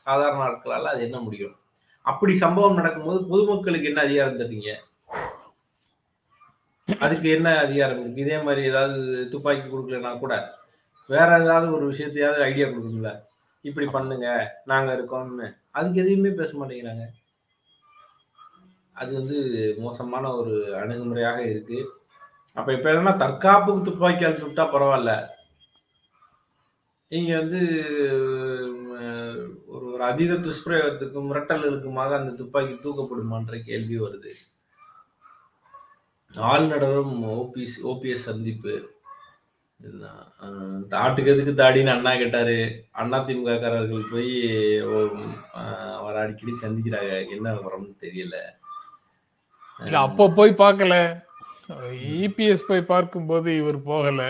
சாதாரண 0.05 0.41
ஆட்களால 0.43 0.91
அது 0.93 1.01
என்ன 1.01 1.17
முடியும்? 1.19 1.55
அப்படி 2.05 2.37
சம்பவம் 2.37 2.75
நடக்கும்போது 2.75 3.19
பொதுமக்களுக்கு 3.25 3.87
என்ன 3.87 4.01
அதிகாரம் 4.01 4.39
தருவீங்க? 4.39 4.71
அதுக்கு 6.87 7.29
என்ன 7.29 7.57
அதிகாரம் 7.57 7.99
இருக்கு? 8.01 8.21
இதே 8.21 8.37
மாதிரி 8.41 8.61
ஏதாவது 8.67 9.29
துப்பாக்கி 9.29 9.67
கொடுக்கலன்னா 9.67 10.19
கூட 10.19 10.33
வேற 11.13 11.29
ஏதாவது 11.43 11.67
ஒரு 11.77 11.85
விஷயத்தையாவது 11.91 12.41
ஐடியா 12.49 12.67
கொடுக்குங்களா 12.67 13.13
இப்படி 13.67 13.87
பண்ணுங்க 13.95 14.27
நாங்க 14.71 14.89
இருக்கோம்னு. 14.97 15.47
அதுக்கு 15.77 16.01
எதையுமே 16.01 16.31
பேச 16.41 16.51
மாட்டேங்கிறாங்க. 16.57 17.05
அது 19.01 19.11
வந்து 19.19 19.37
மோசமான 19.85 20.31
ஒரு 20.39 20.53
அணுகுமுறையாக 20.81 21.39
இருக்கு. 21.51 21.79
அப்ப 22.57 22.69
இப்ப 22.75 22.87
என்னன்னா 22.91 23.13
தற்காப்புக்கு 23.23 23.87
துப்பாக்கியால் 23.87 24.41
சுட்டா 24.43 24.63
பரவாயில்ல. 24.73 25.11
இங்க 27.17 27.31
வந்து 27.41 27.59
ஒரு 29.75 29.85
ஒரு 29.91 30.03
அதீத 30.09 30.33
துஷ்பிரயோகத்துக்கும் 30.45 31.29
மிரட்டல்களுக்குமாக 31.29 32.11
அந்த 32.19 32.31
துப்பாக்கி 32.39 32.75
தூக்கப்படுமான்ற 32.75 33.55
கேள்வி 33.69 33.97
வருது. 34.05 34.31
ஆளுநரும் 36.35 37.15
ஓபிஎஸ் 37.35 37.77
ஓபிஎஸ் 37.91 38.27
சந்திப்பு. 38.29 38.73
தாட்டுக்கு 40.93 41.31
எதுக்கு 41.33 41.53
தாடின்னு 41.59 41.91
அண்ணா 41.93 42.11
கேட்டாரு. 42.21 42.57
அண்ணா 43.01 43.17
திமுக 43.27 43.53
காரர்கள் 43.61 44.11
போய் 44.13 44.33
வர 46.05 46.15
அடிக்கடி 46.23 46.53
சந்திக்கிறாங்க. 46.63 47.13
என்ன 47.35 47.53
வரம்னு 47.65 47.93
தெரியல. 48.05 48.37
அப்போ 50.05 50.23
போய் 50.39 50.61
பார்க்கல. 50.63 50.95
இபிஎஸ் 52.25 52.67
போய் 52.69 52.89
பார்க்கும்போது 52.93 53.49
இவர் 53.61 53.79
போகல. 53.91 54.21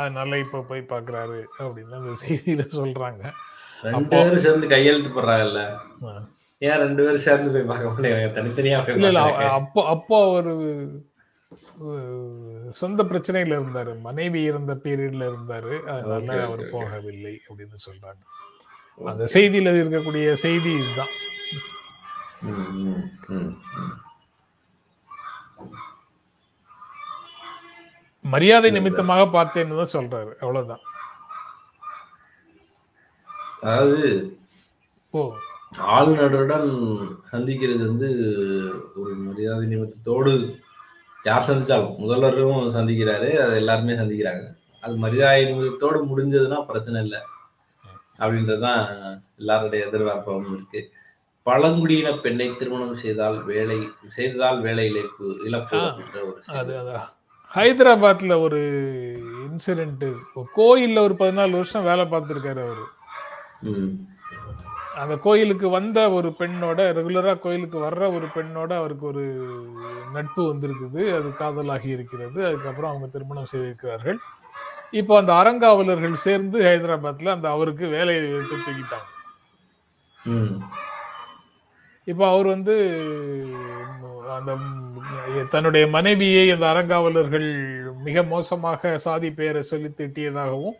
அதனால 0.00 0.38
இப்ப 0.44 0.64
போய் 0.68 0.90
பார்க்கறாரு 0.92 1.40
அப்படின்னு 1.64 1.98
அந்த 2.00 2.12
செய்தியில 2.22 2.62
சொல்றாங்க. 2.78 3.22
ரெண்டு 3.86 4.14
பேரும் 4.16 4.44
சேர்ந்து 4.44 4.66
கையெழுத்து 4.74 5.10
போடுறாங்கல்ல. 5.16 5.62
ஏன் 6.62 6.80
ரெண்டு 6.84 7.00
பேரும் 7.04 7.26
சேர்ந்து 7.26 7.54
போய் 7.54 7.70
பார்க்க 7.70 7.90
மாட்டேங்கிறாங்க? 7.90 8.30
தனித்தனியா 8.38 8.78
அப்போ 9.58 9.80
அப்போ 9.94 10.18
ஒரு 10.36 10.54
சொந்த 12.68 13.02
பிரச்சனையில 13.04 13.56
இருந்தாரு. 13.56 14.00
மனைவி 14.00 14.42
இருந்த 14.42 14.74
பீரியட்ல 14.74 15.30
இருந்தாரு. 15.30 15.80
அதனால 15.82 16.44
அவர். 16.44 16.60
போகவில்லை 16.60 17.38
அப்படின்னு 17.48 17.78
சொல்றாங்க. 17.86 18.22
அந்த 19.04 19.24
செய்தியில 19.32 19.72
இருக்கக்கூடிய 19.82 20.32
செய்தி 20.32 20.72
இதுதான். 20.72 21.12
மரியாதை 28.22 28.70
நிமித்தமாக 28.70 29.24
பார்த்தேன்னு 29.24 29.84
தான் 29.84 30.02
சொல்றாரு. 30.02 30.32
அவ்வளவுதான். 30.34 30.80
அதாவது 33.60 34.38
ஓ. 35.10 35.34
ஆளுநருடன் 35.78 36.68
சந்திக்கிறது 37.32 37.78
வந்து 37.78 38.08
ஒரு 38.94 39.14
மரியாதை 39.14 39.68
நிமித்தத்தோடு 39.68 40.32
யார் 41.24 41.46
சந்திச்சாலும்? 41.48 41.94
முதல்வரும் 42.02 42.74
சந்திக்கிறாரு 42.76 43.28
அது 43.44 43.54
எல்லாருமே 43.54 43.92
சந்திக்கிறாங்க. 43.92 44.44
அது 44.80 44.94
நிமித்தத்தோடு 45.50 46.00
முடிஞ்சதுன்னா 46.10 46.58
பிரச்சனை 46.66 47.02
இல்லை. 47.02 47.20
அப்படின்றதுதான் 48.18 48.82
எல்லாருடைய 49.38 49.86
எதிர்பார்ப்பாகவும் 49.86 50.54
இருக்கு. 50.56 50.80
பழங்குடியின 51.46 52.10
பெண்ணை 52.24 52.46
திருமணம் 52.56 53.00
செய்தால் 53.02 53.38
வேலை 53.44 53.78
செய்ததால் 54.08 54.60
வேலை 54.60 54.84
இழப்பு 54.90 55.26
இழப்பு 55.44 55.76
அப்படின்ற 55.76 56.20
ஒரு 56.28 56.40
ஹைதராபாத்ல 57.52 58.36
ஒரு 58.40 58.60
இன்சிடென்ட் 59.46 60.06
கோயில்ல 60.56 60.98
ஒரு 60.98 61.14
பதினாலு 61.18 61.56
வருஷம் 61.58 61.88
வேலை 61.90 62.04
பார்த்திருக்காரு 62.04 62.62
அவரு. 62.66 62.86
அந்த 65.02 65.14
கோயிலுக்கு 65.24 65.66
வந்த 65.76 65.98
ஒரு 66.16 66.28
பெண்ணோட 66.40 66.80
ரெகுலரா 66.98 67.32
கோயிலுக்கு 67.44 67.78
வர்ற 67.84 68.02
ஒரு 68.16 68.26
பெண்ணோட 68.36 68.70
அவருக்கு 68.80 69.06
ஒரு 69.12 69.24
நட்பு 70.16 70.42
வந்திருக்குது. 70.50 71.00
அது 71.18 71.28
காதலாகி 71.40 71.88
இருக்கிறது. 71.96 72.38
அதுக்கப்புறம் 72.48 72.90
அவங்க 72.92 73.06
திருமணம் 73.14 73.50
செய்திருக்கிறார்கள். 73.52 74.18
இப்போ 75.00 75.14
அந்த 75.20 75.32
அறங்காவலர்கள் 75.40 76.22
சேர்ந்து 76.26 76.58
ஹைதராபாத்ல 76.68 77.34
அந்த 77.36 77.48
அவருக்கு 77.56 77.84
வேலையை 77.96 78.22
விட்டு 78.32 78.56
தூக்கிட்டாங்க. 78.66 79.08
இப்போ 82.12 82.24
அவர் 82.32 82.46
வந்து 82.54 82.74
அந்த 84.36 84.52
தன்னுடைய 85.54 85.84
மனைவியை 85.96 86.44
அந்த 86.54 86.66
அறங்காவலர்கள் 86.72 87.48
மிக 88.06 88.22
மோசமாக 88.32 88.98
சாதி 89.04 89.28
பெயரை 89.38 89.62
சொல்லி 89.70 89.90
திட்டியதாகவும் 89.98 90.76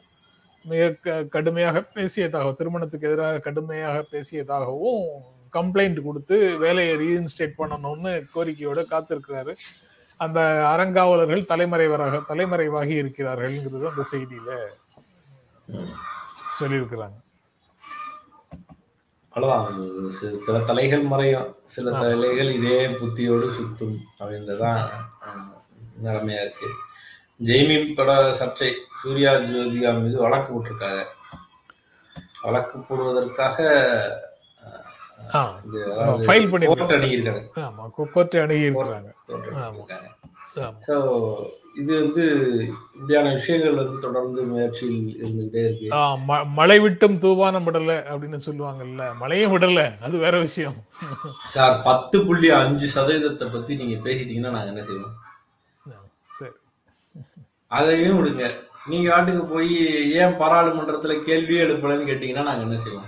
மிக 0.64 1.24
கடுமையாக 1.24 1.84
பேசியதாகவும் 1.94 2.54
திருமணத்துக்கு 2.54 3.06
எதிராக 3.08 3.38
கடுமையாக 3.38 4.04
பேசியதாகவும் 4.10 5.02
கம்ப்ளைண்ட் 5.52 6.02
கொடுத்து 6.02 6.58
வேலையை 6.58 6.96
ரீஇன்ஸ்டேட் 6.96 7.58
பண்ணணும்னு 7.58 8.22
கோரிக்கையோட 8.34 8.82
காத்திருக்கிறாரு 8.90 9.52
அந்த 10.20 10.40
அறங்காவலர்கள் 10.66 11.44
தலைமறைவராக 11.44 12.22
தலைமறைவாகி 12.28 12.94
இருக்கிறார்கள்ங்கிறது 13.02 13.88
அந்த 13.88 14.04
செய்தியில. 14.12 14.50
சொல்லியிருக்கிறாங்க 16.60 17.18
அவ்வளவுதான் 19.32 20.10
சில- 20.46 20.58
தலைகள் 20.60 21.02
மறையும் 21.02 21.56
சில. 21.64 21.90
தலைகள் 21.90 22.50
இதே 22.50 22.88
புத்தியோடு 22.88 23.50
சுத்தும் 23.50 23.96
அப்படின்றதான் 24.18 24.82
நிலைமையா 26.04 26.40
இருக்கு 26.40 26.68
ஜெய்மீன் 27.40 27.94
பட 27.98 28.10
சர்ச்சை 28.40 28.70
சூர்யா 29.00 29.32
ஜோதிகா 29.48 29.90
மீது 30.02 30.18
வழக்கு 30.24 30.50
போட்டிருக்காங்க. 30.52 31.02
வழக்கு 32.44 32.76
போடுவதற்காக 32.86 33.58
file 36.28 36.46
பண்ணிருக்காங்க. 36.52 36.72
கோர்ட் 36.78 36.94
அணுகியிருக்காங்க. 36.96 37.42
ஆமா 37.64 37.84
ஆமா. 39.66 39.84
அணுகியிருக்காங்க 40.56 40.80
ஸோ 40.86 40.96
இது 41.80 41.92
வந்து 42.02 42.24
இப்படியான 42.96 43.30
விஷயங்கள் 43.36 43.78
வந்து 43.80 43.96
தொடர்ந்து 44.04 44.40
முயற்சியில் 44.50 44.98
இருந்துகிட்டே 45.20 45.62
இருக்கு. 45.66 45.88
மழை 46.58 46.76
விட்டும் 46.84 47.16
தூவானம் 47.24 47.66
விடல 47.68 47.92
அப்படின்னு 48.10 48.38
சொல்லுவாங்கல்ல. 48.48 49.06
மழையும் 49.22 49.54
விடல 49.54 49.80
அது 50.06 50.16
வேற 50.24 50.34
விஷயம். 50.46 50.76
சார் 51.54 51.74
பத்து 51.88 52.18
புள்ளி 52.26 52.50
அஞ்சு 52.60 52.88
சதவீதத்தை 52.96 53.48
பத்தி 53.56 53.72
நீங்க 53.82 53.96
பேசிட்டீங்கன்னா 54.06 54.54
நாங்க 54.56 54.72
என்ன 54.74 54.84
செய்வோம்? 54.90 55.16
அதையும் 57.74 58.18
விடுங்க. 58.18 58.54
நீங்க 58.86 59.16
ஆட்டுக்கு 59.16 59.50
போய் 59.50 59.76
ஏன் 60.12 60.32
பாராளுமன்றத்துல 60.32 61.14
கேள்வியே 61.26 61.62
எழுப்பலன்னு 61.62 62.08
கேட்டீங்கன்னா 62.08 62.42
நாங்க 62.42 62.62
என்ன 62.62 62.80
செய்வோம்? 62.82 63.04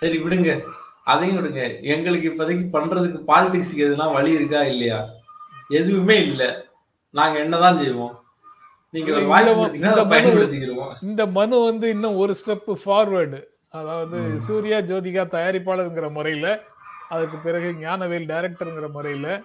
சரி 0.00 0.18
விடுங்க. 0.18 0.62
அதையும் 1.04 1.36
விடுங்க. 1.36 1.82
எங்களுக்கு 1.82 2.28
இப்போதைக்கு 2.30 2.68
பண்றதுக்கு 2.72 3.22
பாலிடிக்ஸ்க்கு 3.26 3.84
எதுனா 3.86 4.12
வழி 4.12 4.30
இருக்கா 4.30 4.62
இல்லையா? 4.62 5.04
எதுவுமே 5.68 6.22
இல்ல. 6.22 6.66
நாங்க 7.10 7.38
என்னதான் 7.38 7.78
செய்வோம்? 7.78 8.22
நீங்க 8.90 9.18
இந்த- 9.18 9.34
மனு- 9.34 10.08
பயன்படுத்திக்கிறோம் 10.08 10.94
இந்த 11.02 11.26
மனு 11.26 11.64
வந்து 11.64 11.88
இன்னும் 11.88 12.16
ஒரு 12.16 12.36
ஸ்டெப் 12.46 12.76
ஃபார்வர்டு 12.84 13.44
அதாவது. 13.70 14.40
சூர்யா 14.40 14.78
ஜோதிகா 14.78 15.24
தயாரிப்பாளருங்கிற 15.26 16.10
முறையில 16.10 16.60
அதுக்கு 17.08 17.36
பிறகு 17.38 17.74
ஞானவேல் 17.80 18.28
டைரக்டருங்கிற 18.28 18.90
முறையில 18.90 19.42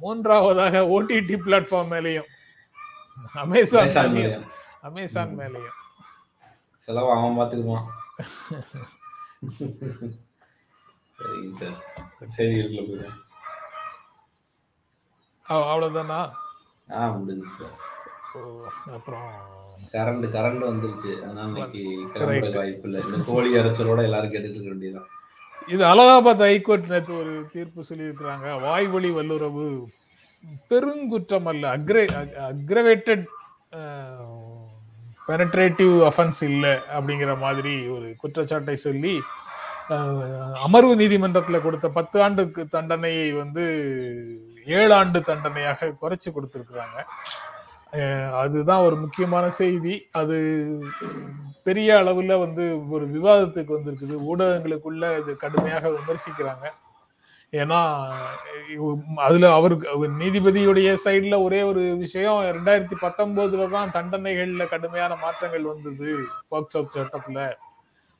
மூன்றாவதாக 0.00 0.80
ஓடிடி 0.80 1.38
பிளாட்ஃபார்ம் 1.46 1.90
மேலேயும். 1.90 2.26
அமேசான் 3.32 3.86
மேலேயும். 3.86 4.48
அமேசான். 4.80 5.38
மேலேயும். 5.38 5.82
செலவு 6.78 7.10
அவன் 7.10 7.30
பாத்துக்குவான் 7.30 7.84
சரிங்க 11.18 11.52
சார். 11.52 11.84
சரி 12.28 12.54
இருக்குல்ல 12.54 12.82
போயிடும் 12.82 13.22
அவ்- 15.48 15.66
அவ்வளவுதானா? 15.66 16.32
ஆ 16.90 17.10
முடிஞ்சு 17.10 17.46
சார். 17.46 17.78
அப்புறம். 18.86 19.32
கரண்ட் 19.92 20.26
கரண்ட் 20.26 20.68
வந்துருச்சு. 20.68 21.22
அதனால 21.22 21.46
இன்னைக்கு 21.46 21.78
கிளம்புற. 22.14 22.54
வாய்ப்பு 22.54 22.88
இல்லை. 22.88 23.04
இந்த 23.04 23.24
கோழி 23.26 23.54
அரைச்சலோட 23.54 24.02
எல்லாரும் 24.02 24.30
கேட்டுட்டு 24.30 24.50
இருக்க 24.50 24.68
வேண்டியதுதான். 24.68 25.08
இது 25.72 25.82
அலகாபாத் 25.90 26.42
ஹைகோர்ட் 26.46 26.90
நேற்று 26.92 27.12
ஒரு 27.20 27.34
தீர்ப்பு 27.52 27.80
சொல்லியிருக்கிறாங்க. 27.88 28.46
வாய்வழி 28.64 29.10
வல்லுறவு 29.18 29.66
பெருங்குற்றம் 30.70 31.48
அல்ல 31.52 31.64
அக்ரே 31.76 32.02
அக்ரவேட்டட் 32.48 33.24
பெனட்ரேட்டிவ் 35.28 35.94
அஃபென்ஸ் 36.10 36.40
இல்லை 36.50 36.74
அப்படிங்கிற 36.96 37.32
மாதிரி 37.44 37.74
ஒரு 37.94 38.08
குற்றச்சாட்டை 38.22 38.76
சொல்லி 38.86 39.14
அமர்வு 40.66 40.92
நீதிமன்றத்தில் 41.00 41.64
கொடுத்த 41.66 41.86
பத்து 41.98 42.18
ஆண்டுக்கு 42.26 42.62
தண்டனையை 42.76 43.26
வந்து 43.42 43.64
ஏழு 44.78 44.92
ஆண்டு 44.98 45.18
தண்டனையாக 45.30 45.90
குறைச்சி 46.02 46.28
கொடுத்துருக்குறாங்க. 46.32 46.98
அதுதான் 48.42 48.84
ஒரு 48.86 48.96
முக்கியமான 48.96 49.44
செய்தி. 49.60 49.94
அது 50.20 50.36
பெரிய 51.66 51.90
அளவுல 52.00 52.38
வந்து 52.38 52.64
ஒரு 52.90 53.04
விவாதத்துக்கு 53.16 53.76
வந்திருக்குது. 53.76 54.16
ஊடகங்களுக்குள்ள 54.30 55.04
இது 55.20 55.32
கடுமையாக 55.44 55.92
விமர்சிக்கிறாங்க. 55.98 56.66
ஏன்னா 57.52 57.80
அதுல 59.26 59.50
அவருக்கு 59.58 59.86
அவர் 59.94 60.12
நீதிபதியுடைய 60.22 60.90
சைட்ல 61.04 61.34
ஒரே 61.42 61.60
ஒரு 61.62 61.82
விஷயம் 62.04 62.40
ரெண்டாயிரத்தி 62.56 62.96
பத்தொன்பதுல 63.04 63.68
தான் 63.76 63.94
தண்டனைகள்ல 63.96 64.64
கடுமையான 64.74 65.12
மாற்றங்கள் 65.24 65.70
வந்தது 65.72 66.10
போக்சோ 66.50 66.82
சட்டத்துல. 66.96 67.38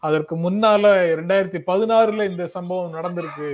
அதற்கு 0.02 0.34
முன்னால 0.36 0.84
ரெண்டாயிரத்தி 1.20 1.60
பதினாறுல 1.70 2.24
இந்த 2.30 2.46
சம்பவம் 2.56 2.96
நடந்திருக்கு. 2.98 3.50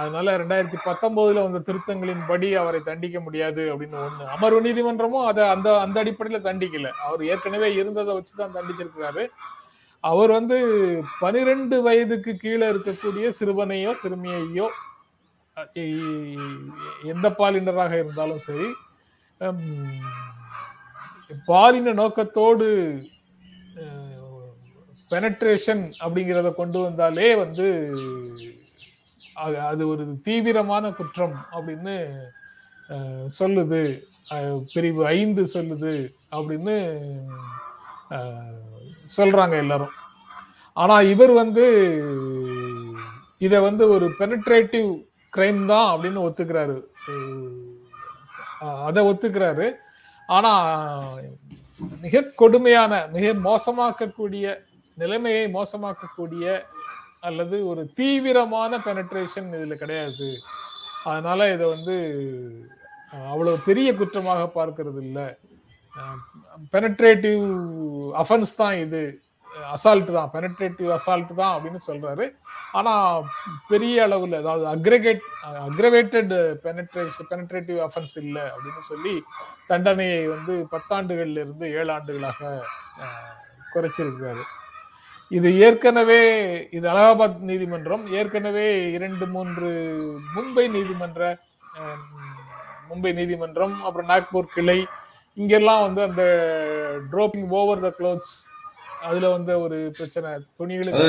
அதனால 0.00 0.34
ரெண்டாயிரத்தி 0.40 0.78
பத்தொன்பதுல 0.86 1.42
வந்த 1.44 1.58
திருத்தங்களின் 1.66 2.22
படி 2.28 2.48
அவரை 2.60 2.80
தண்டிக்க 2.86 3.18
முடியாது 3.20 3.62
அப்படின்னு 3.72 3.98
ஒண்ணு. 4.02 4.26
அமர்வு 4.36 4.60
நீதிமன்றமும் 4.66 5.26
அதை 5.30 5.42
அந்த 5.54 5.68
அந்த 5.84 5.96
அடிப்படையில 6.02 6.40
தண்டிக்கல. 6.46 6.90
அவர் 7.06 7.22
ஏற்கனவே 7.32 7.68
இருந்ததை 7.80 8.14
வச்சுதான் 8.18 8.54
தண்டிச்சிருக்கிறாரு. 8.56 9.24
அவர் 10.04 10.30
வந்து 10.30 10.56
பனிரெண்டு 11.20 11.76
வயதுக்கு 11.82 12.32
கீழே 12.36 12.66
இருக்கக்கூடிய 12.72 13.26
சிறுவனையோ 13.38 13.92
சிறுமியையோ 14.02 14.68
எந்த 17.12 17.26
பாலினராக 17.38 17.92
இருந்தாலும் 18.02 18.42
சரி 18.46 18.68
பாலின 21.46 21.92
நோக்கத்தோடு 22.00 22.68
பெனட்ரேஷன் 25.10 25.84
அப்படிங்கிறத 26.02 26.50
கொண்டு 26.60 26.78
வந்தாலே 26.78 27.28
வந்து 27.42 27.66
அது 29.34 29.56
அது 29.70 29.82
ஒரு 29.88 30.04
தீவிரமான 30.24 30.84
குற்றம் 30.98 31.36
அப்படின்னு 31.52 31.96
சொல்லுது. 33.38 33.82
பிரிவு 34.72 35.02
ஐந்து 35.06 35.42
சொல்லுது 35.52 35.94
அப்படின்னு 36.36 36.76
சொல்றாங்க 39.16 39.54
எல்லாரும். 39.64 39.94
ஆனா 40.76 40.96
இவர் 41.12 41.32
வந்து 41.42 41.64
இத 43.46 43.54
வந்து 43.60 43.84
ஒரு 43.94 44.06
பெனட்ரேட்டிவ் 44.18 44.90
கிரைம் 45.36 45.62
தான் 45.66 45.88
அப்படின்னு 45.92 46.20
ஒத்துக்கிறாரு. 46.28 46.76
அதை 48.88 49.00
ஒத்துக்கிறாரு. 49.10 49.66
ஆனா 50.26 50.52
மிக 52.00 52.22
கொடுமையான 52.40 52.92
மிக 53.14 53.32
மோசமாக்கக்கூடிய 53.48 54.54
நிலைமையை 54.96 55.44
மோசமாக்கக்கூடிய 55.54 56.44
அல்லது 57.28 57.56
ஒரு 57.70 57.82
தீவிரமான 57.98 58.78
பெனட்ரேஷன் 58.86 59.48
இதுல 59.56 59.74
கிடையாது. 59.82 60.28
அதனால 61.10 61.48
இதை 61.54 61.66
வந்து 61.74 61.96
அவ்வளவு 63.32 63.56
பெரிய 63.68 63.88
குற்றமாக 64.00 64.42
பார்க்கறது 64.58 65.00
இல்லை 65.08 65.26
பெனட்ரேட்டிவ் 66.74 67.44
அஃபென்ஸ் 68.22 68.54
தான் 68.62 68.76
இது. 68.84 69.02
அசால்ட் 69.74 70.10
தான். 70.16 70.30
பெனட்ரேட்டிவ் 70.34 70.90
அசால்ட் 70.98 71.32
தான் 71.40 71.54
அப்படின்னு 71.56 71.80
சொல்றாரு. 71.88 72.26
ஆனா 72.78 72.92
பெரிய 73.70 73.96
அளவுல 74.06 74.38
அதாவது 74.42 74.64
aggregate 74.74 75.24
aggravated 75.68 76.32
penetration 76.64 77.28
penetrative 77.32 77.80
offence 77.86 78.14
இல்லை 78.24 78.44
அப்படின்னு 78.54 78.82
சொல்லி 78.90 79.14
தண்டனையை 79.70 80.20
வந்து 80.34 80.54
பத்தாண்டுகள்ல 80.74 81.42
இருந்து 81.44 81.66
ஏழு 81.80 81.92
ஆண்டுகளாக 81.96 82.50
குறைச்சிருக்கிறாரு. 83.74 84.44
இது 85.32 85.48
ஏற்கனவே 85.66 86.22
இது 86.76 86.86
அலகாபாத் 86.92 87.38
நீதிமன்றம் 87.50 88.04
ஏற்கனவே 88.18 88.66
இரண்டு 88.96 89.26
மூன்று 89.34 89.68
மும்பை 90.34 90.64
நீதிமன்ற 90.76 91.20
மும்பை 92.90 93.12
நீதிமன்றம் 93.18 93.76
அப்புறம் 93.86 94.10
நாக்பூர் 94.12 94.54
கிளை 94.56 94.78
இங்கெல்லாம் 95.36 95.84
வந்து 95.86 96.00
அந்த 96.08 96.22
ட்ரோப்பிங் 97.12 97.52
ஓவர் 97.60 97.84
த 97.86 97.90
க்ளோத்ஸ் 97.98 98.32
அதுல 99.06 99.28
வந்து 99.36 99.52
ஒரு 99.64 99.78
பிரச்சனை. 99.98 100.30
துணிகளுக்கு 100.58 101.04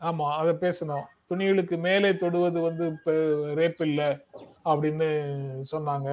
ஆமா 0.00 0.26
அதை 0.40 0.52
பேசணும். 0.62 1.06
துணிகளுக்கு 1.30 1.76
மேலே 1.86 2.10
தொடுவது 2.22 2.58
வந்து 2.68 2.84
இப்ப 2.94 3.12
ரேப் 3.58 3.82
இல்ல 3.88 4.02
அப்படின்னு 4.70 5.08
சொன்னாங்க. 5.72 6.08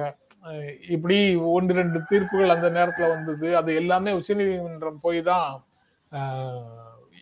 இப்படி 0.94 1.18
ஒன்று 1.54 1.78
ரெண்டு 1.80 1.98
தீர்ப்புகள் 2.10 2.54
அந்த 2.56 2.68
நேரத்துல 2.76 3.08
வந்தது. 3.14 3.48
அது 3.60 3.70
எல்லாமே 3.82 4.10
உச்சநீதிமன்றம் 4.18 5.00
போய் 5.06 5.20
தான் 5.30 5.48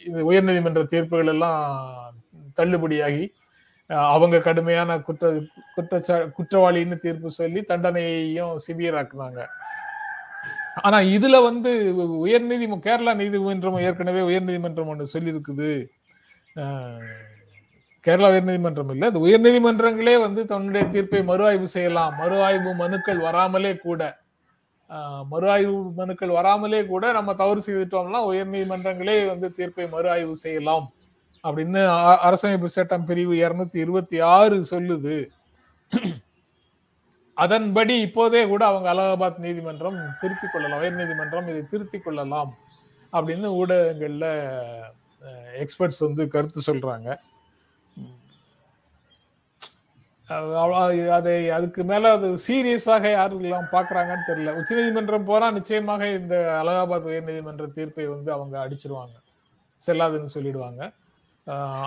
இது 0.07 0.33
உயர்நீதிமன்ற 0.33 0.85
தீர்ப்புகள் 0.85 1.27
எல்லாம் 1.27 1.63
தள்ளுபடியாகி 2.57 3.31
அவங்க 3.91 4.41
கடுமையான 4.41 4.99
குற்ற 4.99 5.27
குற்றச்சா 5.77 6.33
குற்றவாளின்னு 6.39 6.97
தீர்ப்பு 6.99 7.31
சொல்லி 7.31 7.61
தண்டனையையும் 7.61 8.55
சிவியர் 8.67 8.99
ஆக்குனாங்க 9.03 9.43
ஆனா 10.77 10.99
இதுல 11.01 11.43
வந்து 11.43 11.71
உயர்நீதி 12.27 12.67
கேரளா 12.87 13.13
நீதிமன்றம் 13.17 13.79
ஏற்கனவே 13.79 14.21
உயர்நீதிமன்றம் 14.21 14.87
ஒன்று 14.87 15.13
சொல்லியிருக்குது. 15.15 15.71
கேரளா 18.07 18.29
உயர்நீதிமன்றம் 18.35 18.91
இல்லை 18.91 19.09
அது 19.09 19.21
உயர்நீதிமன்றங்களே 19.27 20.21
வந்து 20.21 20.47
தன்னுடைய 20.47 20.87
தீர்ப்பை 20.87 21.23
மறு 21.25 21.45
ஆய்வு 21.47 21.67
செய்யலாம். 21.67 22.15
மறு 22.17 22.43
ஆய்வு 22.43 22.75
மனுக்கள் 22.75 23.19
வராமலே 23.19 23.77
கூட 23.77 24.01
மறு 25.29 25.51
ஆய்வு 25.51 25.93
மனுக்கள் 25.93 26.29
வராமலே 26.29 26.87
கூட 26.87 27.13
நம்ம 27.13 27.35
தவறு 27.35 27.63
செய்துட்டோம்னா 27.67 28.19
உயர்நீதிமன்றங்களே 28.33 29.27
வந்து 29.27 29.53
தீர்ப்பை 29.53 29.89
மறு 29.89 30.11
ஆய்வு 30.11 30.37
செய்யலாம் 30.37 30.89
அப்படின்னு 31.45 31.87
அ- 31.87 32.19
அரசமைப்பு 32.25 32.65
சட்டம் 32.65 33.05
பிரிவு 33.05 33.35
இருநூத்தி 33.35 33.77
இருபத்தி 33.77 34.21
ஆறு 34.21 34.57
சொல்லுது. 34.71 35.27
அதன்படி 37.35 38.01
இப்போதே 38.01 38.47
கூட 38.47 38.67
அவங்க 38.67 38.95
அலகாபாத் 38.95 39.39
நீதிமன்றம் 39.39 39.97
திருத்திக் 40.21 40.51
கொள்ளலாம் 40.53 40.79
உயர் 40.79 40.95
நீதிமன்றம் 40.95 41.49
இதை 41.49 41.67
திருத்திக் 41.67 42.05
கொள்ளலாம் 42.05 42.53
அப்படின்னு 43.13 43.67
ஊடகங்கள்ல 43.67 44.51
எக்ஸ்பர்ட்ஸ் 45.59 45.99
வந்து 45.99 46.29
கருத்து 46.29 46.73
சொல்றாங்க. 46.73 47.17
அதை 51.17 51.35
அதுக்கு 51.57 51.83
மேல 51.91 52.11
அது 52.17 52.29
சீரியஸாக 52.47 53.11
யாரெல்லாம் 53.17 53.69
பாக்குறாங்கன்னு 53.75 54.29
தெரியல. 54.31 54.55
உச்சநீதிமன்றம் 54.61 55.29
போனா 55.29 55.49
நிச்சயமாக 55.59 56.09
இந்த 56.21 56.37
அலகாபாத் 56.61 57.09
உயர் 57.11 57.29
நீதிமன்ற 57.29 57.67
தீர்ப்பை 57.77 58.07
வந்து 58.15 58.33
அவங்க 58.37 58.57
அடிச்சிருவாங்க. 58.65 59.15
செல்லாதுன்னு 59.87 60.35
சொல்லிடுவாங்க. 60.37 60.83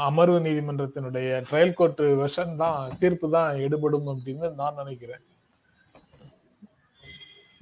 அமர்வு 0.09 0.37
நீதிமன்றத்தினுடைய 0.45 1.29
ட்ரையல் 1.49 1.75
கோர்ட் 1.79 2.01
வெர்ஷன் 2.21 2.55
தான் 2.63 2.79
தீர்ப்பு 3.01 3.29
தான் 3.35 3.59
எடுபடும் 3.65 4.07
அப்படின்னு 4.13 4.49
நான் 4.61 4.79
நினைக்கிறேன். 4.81 5.23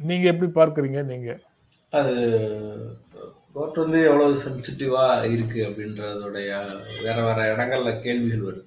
நீங்க 0.10 0.26
எப்படி 0.34 0.50
பார்க்குறீங்க 0.60 1.02
நீங்க? 1.12 1.30
அது 2.00 2.16
கோர்ட் 3.54 3.84
வந்து 3.84 4.00
எவ்வளவு 4.10 4.42
சென்சிட்டிவா 4.46 5.06
இருக்கு 5.36 5.60
அப்படின்றதுடைய 5.68 6.50
வேற 7.06 7.18
வேற 7.28 7.40
இடங்கள்ல 7.54 7.94
கேள்விகள் 8.06 8.48
வருது. 8.48 8.67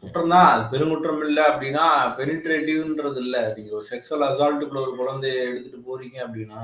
குற்றம் 0.00 0.32
தான். 0.34 0.48
அது 0.52 0.64
பெருங்குற்றம் 0.72 1.22
இல்லை 1.28 1.42
அப்படின்னா 1.50 1.84
பெனிட்ரேட்டிவ்ன்றது 2.18 3.20
இல்லை. 3.24 3.42
நீங்க 3.56 3.70
ஒரு 3.78 3.86
செக்ஸுவல் 3.92 4.26
அசால்ட்டுக்குள்ள 4.28 4.82
ஒரு 4.86 4.94
குழந்தைய 5.00 5.36
எடுத்துட்டு 5.48 5.80
போறீங்க 5.88 6.18
அப்படின்னா 6.26 6.60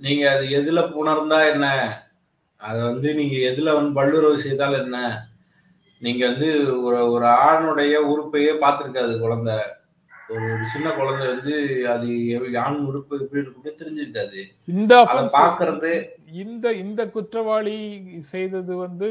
நீங்க 0.00 0.24
அது 0.34 0.44
எதுல 0.58 0.80
புணர்ந்தா 0.94 1.38
என்ன? 1.52 1.66
அதை 2.60 2.78
வந்து 2.90 3.08
நீங்க 3.20 3.36
எதுல 3.50 3.74
வந்து 3.78 3.92
வல்லுறவு 3.98 4.38
செய்தால் 4.46 4.80
என்ன? 4.84 4.98
நீங்க 6.02 6.22
வந்து 6.30 6.48
ஒரு 6.86 6.98
ஒரு 7.14 7.26
ஆணுடைய 7.46 7.94
உறுப்பையே 8.12 8.52
பார்த்திருக்காது 8.62 9.14
குழந்தை. 9.24 9.56
ஒரு 10.32 10.44
ஒரு 10.54 10.64
சின்ன 10.72 10.88
குழந்தை 10.96 11.24
வந்து 11.26 11.54
அது 11.92 12.08
ஆண் 12.64 12.78
உறுப்பு 12.88 13.18
எப்படி 13.22 13.40
இருக்குன்னு 13.42 13.80
தெரிஞ்சிருக்காது. 13.80 14.40
இந்த 14.72 14.94
பாக்குறது 15.36 15.92
இந்த 16.42 16.72
இந்த 16.82 17.02
குற்றவாளி 17.14 17.76
செய்தது 18.32 18.72
வந்து 18.76 19.08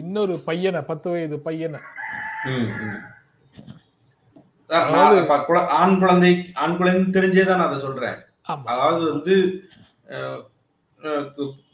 இன்னொரு 0.00 0.34
பையனை 0.48 0.82
பத்து 0.90 1.08
வயது 1.10 1.38
பையனை. 1.48 1.80
ஆண் 5.80 5.98
குழந்தை 6.02 6.30
ஆண் 6.62 6.76
குழந்தை 6.78 7.04
தெரிஞ்சே 7.16 7.44
தான் 7.48 7.60
நான் 7.60 7.68
அதை 7.68 7.78
சொல்றேன். 7.86 8.18
அதாவது 8.72 9.02
வந்து 9.12 9.34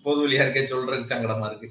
பொது 0.05 0.21
வழியா 0.23 0.43
இருக்க 0.45 0.61
சொல்றதுக்கு 0.73 1.13
சங்கடமா 1.13 1.47
இருக்கு. 1.49 1.69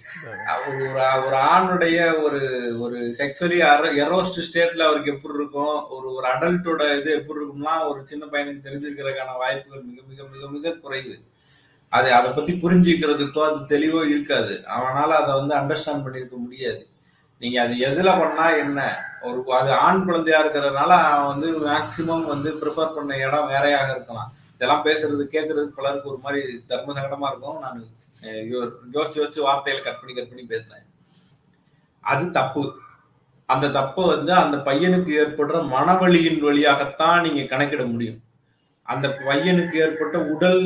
ஒரு 0.67 0.81
ஒரு 1.27 1.37
ஆணுடைய 1.51 1.97
ஒரு 2.25 2.41
ஒரு 2.85 2.97
செக்ஷுவலி 3.19 3.59
எரோஸ்ட் 4.05 4.43
ஸ்டேட்ல 4.47 4.87
அவருக்கு 4.87 5.13
எப்படி 5.13 5.39
இருக்கும்? 5.39 5.77
ஒரு 5.95 6.07
ஒரு 6.17 6.27
அடல்ட்டோட 6.33 6.81
இது 6.99 7.09
எப்படி 7.19 7.39
இருக்கும்னா 7.39 7.75
ஒரு 7.89 7.99
சின்ன 8.11 8.25
பையனுக்கு 8.33 8.67
தெரிஞ்சிருக்கிறதுக்கான 8.67 9.37
வாய்ப்புகள் 9.43 9.87
மிக 9.89 10.01
மிக 10.11 10.27
மிக 10.33 10.43
மிக 10.55 10.75
குறைவு. 10.83 11.15
அது 11.91 12.07
அதை 12.17 12.29
பத்தி 12.31 12.53
புரிஞ்சுக்கிறதுக்கோ 12.65 13.41
அது 13.49 13.59
தெளிவோ 13.73 14.01
இருக்காது. 14.13 14.53
அவனால 14.77 15.09
அதை 15.21 15.31
வந்து 15.39 15.53
அண்டர்ஸ்டாண்ட் 15.61 16.05
பண்ணியிருக்க 16.05 16.37
முடியாது. 16.45 16.81
நீங்க 17.39 17.61
அது 17.61 17.73
எதுல 17.73 18.19
பண்ணா 18.19 18.49
என்ன? 18.49 18.97
ஒரு 19.21 19.53
அது 19.53 19.71
ஆண் 19.71 20.05
குழந்தையா 20.05 20.45
இருக்கிறதுனால 20.45 21.25
வந்து 21.27 21.67
மேக்சிமம் 21.67 22.25
வந்து 22.25 22.53
ப்ரிஃபர் 22.53 22.95
பண்ண 22.95 23.17
இடம் 23.17 23.47
வேறையாக 23.47 23.91
இருக்கலாம். 23.91 24.33
இதெல்லாம் 24.55 24.85
பேசுறது 24.85 25.25
கேட்கறதுக்கு 25.31 25.73
பலருக்கு 25.75 26.09
ஒரு 26.09 26.17
மாதிரி 26.17 26.63
தர்ம 26.67 26.93
சங்கடமா 26.93 27.27
இருக்கும். 27.27 27.59
நான் 27.59 27.83
யோ- 28.21 28.71
யோசிச்சு 28.93 29.19
யோசிச்சு 29.19 29.41
வார்த்தையில 29.41 29.83
கட் 29.83 29.99
பண்ணி 29.99 30.13
கட் 30.13 30.29
பண்ணி 30.29 30.45
பேசுறேன். 30.49 30.85
அது 31.99 32.31
தப்பு. 32.31 32.79
அந்த 33.45 33.67
தப்பை 33.67 34.07
வந்து 34.07 34.33
அந்த 34.33 34.57
பையனுக்கு 34.57 35.25
ஏற்படுற 35.25 35.67
மனவழியின் 35.67 36.39
வழியாகத்தான் 36.39 37.21
நீங்க 37.21 37.43
கணக்கிட 37.43 37.83
முடியும். 37.83 38.21
அந்த 38.83 39.07
பையனுக்கு 39.07 39.75
ஏற்பட்ட 39.75 40.19
உடல் 40.19 40.63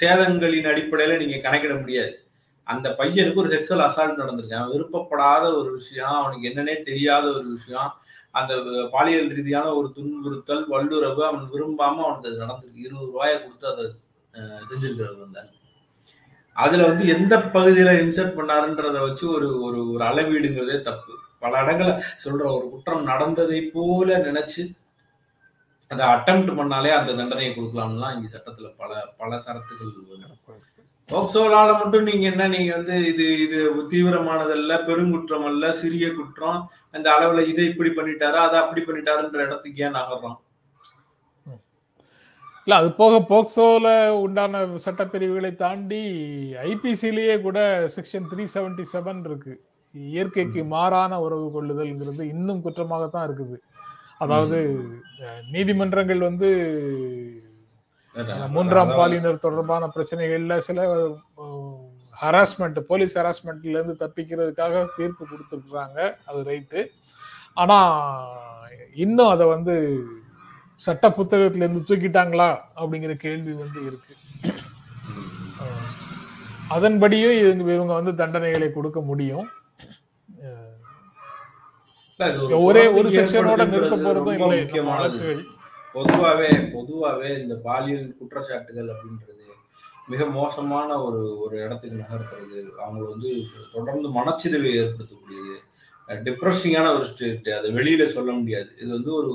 சேதங்களின் 0.00 0.66
அடிப்படையில 0.66 1.16
நீங்க 1.16 1.38
கணக்கிட 1.38 1.74
முடியாது. 1.74 2.27
அந்த 2.68 2.88
பையனுக்கு 2.98 3.42
ஒரு 3.42 3.52
செக்ஷுவல் 3.52 3.84
அசால்ட் 3.84 4.20
நடந்திருக்கு. 4.20 4.58
அவன் 4.58 4.72
விருப்பப்படாத 4.72 5.44
ஒரு 5.58 5.70
விஷயம் 5.78 6.16
அவனுக்கு 6.18 6.48
என்னன்னே 6.50 6.74
தெரியாத 6.88 7.26
ஒரு 7.34 7.48
விஷயம் 7.54 7.90
அந்த 8.34 8.52
பாலியல் 8.92 9.30
ரீதியான 9.32 9.68
ஒரு 9.76 9.88
துன்புறுத்தல் 9.94 10.64
வல்லுறவு 10.72 11.22
அவன் 11.28 11.46
விரும்பாம 11.52 12.02
அவனுக்கு 12.04 12.28
அது 12.30 12.42
நடந்திருக்கு. 12.42 12.84
இருபது 12.86 13.08
ரூபாயை 13.08 13.36
கொடுத்து 13.38 13.66
அதை 13.68 13.84
அஹ், 14.34 14.64
வந்தார் 15.22 15.48
அதுல 16.56 16.86
வந்து 16.88 17.04
எந்த 17.14 17.34
பகுதியில 17.52 17.90
இன்சர்ட் 18.00 18.36
பண்ணாருன்றத 18.36 18.98
வச்சு 19.02 19.24
ஒரு 19.34 19.48
ஒரு 19.66 19.80
ஒரு 19.92 20.02
அளவீடுங்கிறதே 20.08 20.78
தப்பு. 20.86 21.12
பல 21.42 21.52
இடங்கள 21.64 21.88
சொல்ற 22.22 22.44
ஒரு 22.54 22.66
குற்றம் 22.70 23.08
நடந்ததை 23.10 23.60
போல 23.74 24.18
நினைச்சு 24.24 24.62
அதை 25.90 26.04
அட்டெம்ட் 26.14 26.50
பண்ணாலே 26.58 26.90
அந்த 26.96 27.10
தண்டனையை 27.14 27.50
கொடுக்கலாம்லாம் 27.52 28.14
இங்க 28.16 28.28
சட்டத்துல 28.32 28.70
பல 28.80 28.90
பல 29.18 29.30
சரத்துகள் 29.44 29.94
போக்சோலால 31.08 31.68
மட்டும் 31.80 32.08
நீங்க 32.08 32.24
என்ன 32.30 32.48
நீங்க 32.54 32.72
வந்து 32.78 32.96
இது 33.10 33.26
இது 33.44 33.58
தீவிரமானதல்ல 33.92 34.72
பெருங்குற்றம் 34.88 35.46
அல்ல 35.50 35.70
சிறிய 35.80 36.08
குற்றம் 36.18 36.58
அந்த 36.96 37.06
அளவுல 37.14 37.44
இதை 37.52 37.64
இப்படி 37.70 37.90
பண்ணிட்டாரா 37.98 38.40
அதை 38.48 38.58
அப்படி 38.64 38.82
பண்ணிட்டாருன்ற 38.88 39.40
இடத்துக்கு 39.46 39.84
ஏன் 39.86 39.96
நகர்றோம் 39.98 40.38
இல்ல 42.66 42.78
அது 42.80 42.88
போக 43.00 43.18
போக்சோல 43.30 43.88
உண்டான 44.24 44.62
சட்டப்பிரிவுகளை 44.86 45.52
தாண்டி 45.62 46.00
ஐபிசிலேயே 46.70 47.36
கூட 47.46 47.58
செக்ஷன் 47.94 48.28
த்ரீ 48.30 48.44
செவன்டி 48.54 48.84
செவன் 48.92 49.22
இருக்கு. 49.28 49.54
இயற்கைக்கு 49.94 50.62
மாறான 50.74 51.20
உறவு 51.26 51.46
கொள்ளுதல்ங்கிறது 51.54 52.22
இன்னும் 52.34 52.62
குற்றமாகத்தான் 52.66 53.26
இருக்குது. 53.28 53.56
அதாவது 54.24 54.58
நீதிமன்றங்கள் 55.54 56.26
வந்து 56.28 56.48
மூன்றாம் 58.54 58.92
பாலினர் 58.98 59.44
தொடர்பான 59.46 59.88
பிரச்சனைகள்ல 59.94 60.56
சில 60.68 60.86
ஹராஸ்மெண்ட் 62.22 62.78
போலீஸ் 62.90 63.18
ஹராஸ்மெண்ட்ல 63.18 63.74
இருந்து 63.74 63.94
தப்பிக்கிறதுக்காக 64.00 64.84
தீர்ப்பு 64.96 65.24
கொடுத்துருக்குறாங்க. 65.32 65.98
அது 66.28 66.40
ரைட்டு 66.50 66.80
ஆனா 67.54 67.78
இன்னும் 69.04 69.32
அதை 69.34 69.46
வந்து 69.46 69.74
சட்ட 70.86 71.08
புத்தகத்துல 71.18 71.64
இருந்து 71.64 71.86
தூக்கிட்டாங்களா 71.88 72.48
அப்படிங்கிற 72.80 73.14
கேள்வி 73.26 73.52
வந்து 73.62 73.80
இருக்கு. 73.88 74.14
அதன்படியும் 76.74 77.36
இவங்க 77.42 77.72
இவங்க 77.76 77.92
வந்து 78.00 78.12
தண்டனைகளை 78.20 78.68
கொடுக்க 78.72 79.00
முடியும். 79.00 79.46
ஒரு 82.20 82.58
ஒரே 82.58 82.84
செக்ஷனோட 83.16 83.62
நிறுத்த 83.72 83.96
போறதும் 83.96 84.38
இல்லை. 84.40 84.60
வழக்குகள். 84.90 85.42
பொதுவாகவே 85.98 86.50
பொதுவாகவே 86.76 87.30
இந்த 87.42 87.54
பாலியல் 87.66 88.08
குற்றச்சாட்டுகள் 88.20 88.92
அப்படின்றது 88.94 89.34
மிக 90.12 90.24
மோசமான 90.36 90.90
ஒரு 91.06 91.20
ஒரு 91.44 91.56
இடத்துக்கு 91.64 92.02
நகர்த்துறது. 92.02 92.58
அவங்க 92.84 93.02
வந்து 93.12 93.30
தொடர்ந்து 93.72 94.08
மனச்சிதைவை 94.18 94.70
ஏற்படுத்தக்கூடியது. 94.80 95.56
டிப்ரெஷிங்கான 96.26 96.92
ஒரு 96.98 97.06
ஸ்டேட் 97.10 97.48
அதை 97.56 97.70
வெளியில 97.78 98.04
சொல்ல 98.14 98.30
முடியாது. 98.36 98.70
இது 98.82 98.90
வந்து 98.96 99.10
ஒரு 99.20 99.32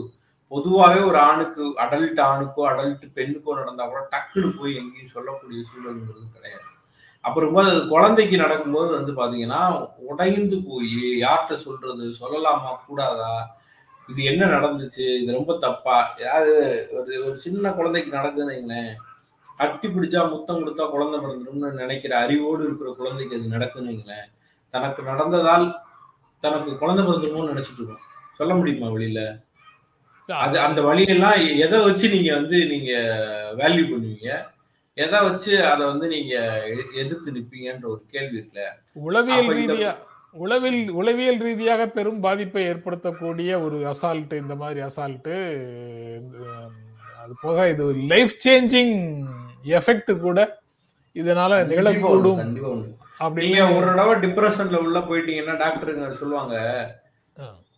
பொதுவாகவே 0.52 1.02
ஒரு 1.10 1.19
ஆணுக்கு 1.28 1.63
அடல்ட் 1.84 2.21
ஆணுக்கோ 2.30 2.63
அடல்ட் 2.71 3.06
பெண்ணுக்கோ 3.17 3.58
நடந்தா 3.60 3.86
கூட 3.91 4.02
டக்குன்னு 4.13 4.49
போய் 4.60 4.80
எங்கேயும் 4.82 5.13
சொல்லக்கூடிய 5.15 5.60
சூழல்ங்கிறது 5.69 6.28
கிடையாது. 6.38 6.67
அப்புறம் 7.23 7.60
அது 7.63 7.76
குழந்தைக்கு 7.93 8.38
நடக்கும்போது 8.43 8.91
வந்து 8.99 9.13
பாத்தீங்கன்னா 9.19 9.62
உடைந்து 10.12 10.58
போய் 10.69 10.95
யார்கிட்ட 11.26 11.58
சொல்றது 11.67 12.06
சொல்லலாமா 12.21 12.71
கூடாதா 12.88 13.34
இது 14.10 14.22
என்ன 14.32 14.44
நடந்துச்சு? 14.56 15.06
இது 15.22 15.38
ரொம்ப 15.38 15.52
தப்பா? 15.66 15.98
யாரு? 16.26 16.54
ஒரு 16.98 17.13
ஒரு 17.26 17.36
சின்ன 17.46 17.72
குழந்தைக்கு 17.78 18.18
நடக்குதுன்னு 18.18 18.54
வைங்களேன். 18.54 18.92
கட்டி 19.60 19.88
பிடிச்சா 19.88 20.22
முத்தம் 20.32 20.60
கொடுத்தா 20.62 20.86
குழந்தை 20.94 21.18
பிறந்துரும்னு 21.24 21.70
நினைக்கிற 21.82 22.13
அறிவோடு 22.24 22.62
இருக்கிற 22.68 22.89
குழந்தைக்கு 23.00 23.38
அது 23.38 23.56
நடக்குதுன்னு 23.56 23.92
வைங்களேன். 23.92 24.28
தனக்கு 24.74 25.02
நடந்ததால் 25.12 25.66
தனக்கு 26.44 26.72
குழந்தை 26.82 27.04
பிறந்துருமோன்னு 27.06 27.54
நினைச்சிட்டு 27.54 27.82
இருக்கும் 27.82 28.06
சொல்ல 28.39 28.54
முடியுமா 28.60 28.88
வெளியில 28.96 29.22
அது 30.30 30.56
அந்த 30.68 30.80
வழியெல்லாம் 30.88 31.39
எதை 31.66 31.78
வச்சு 31.86 32.06
நீங்க 32.16 32.30
வந்து 32.39 32.58
நீங்க 32.74 32.92
வேல்யூ 33.60 33.84
பண்ணுவீங்க? 33.89 34.30
எதை 34.98 35.20
வச்சு 35.28 35.52
அதை 35.72 35.84
வந்து 35.92 36.08
நீங்க 36.16 36.34
எதிர்த்து 37.02 37.36
நிப்பீங்கன்ற 37.38 37.86
ஒரு 37.94 38.02
கேள்வி 38.13 38.36
இருக்குல்ல? 38.39 38.66
உளவியல் 39.08 39.50
ரீதியா 39.60 39.92
உளவில் 40.34 40.80
உளவியல் 41.00 41.41
ரீதியாக 41.46 41.82
பெரும் 41.96 42.22
பாதிப்பை 42.26 42.62
ஏற்படுத்தக்கூடிய 42.72 43.50
ஒரு 43.65 43.78
அசால்ட் 43.91 44.34
இந்த 44.43 44.56
மாதிரி 44.62 44.80
அசால்ட்டு 44.88 45.36
அது 47.24 47.34
போக 47.43 47.67
இது 47.74 47.84
லைஃப் 48.13 48.34
சேஞ்சிங் 48.46 48.96
எஃபெக்ட் 49.80 50.12
கூட 50.26 50.39
இதனால 51.15 51.60
நிகழக்கூடும். 51.72 52.41
நீங்க 53.43 53.62
ஒரு 53.76 53.86
தடவை 53.89 54.13
டிப்ரெஷன்ல 54.24 54.78
உள்ள 54.86 55.00
போயிட்டீங்கன்னா 55.10 55.56
டாக்டருங்க 55.63 56.08
சொல்லுவாங்க. 56.22 56.56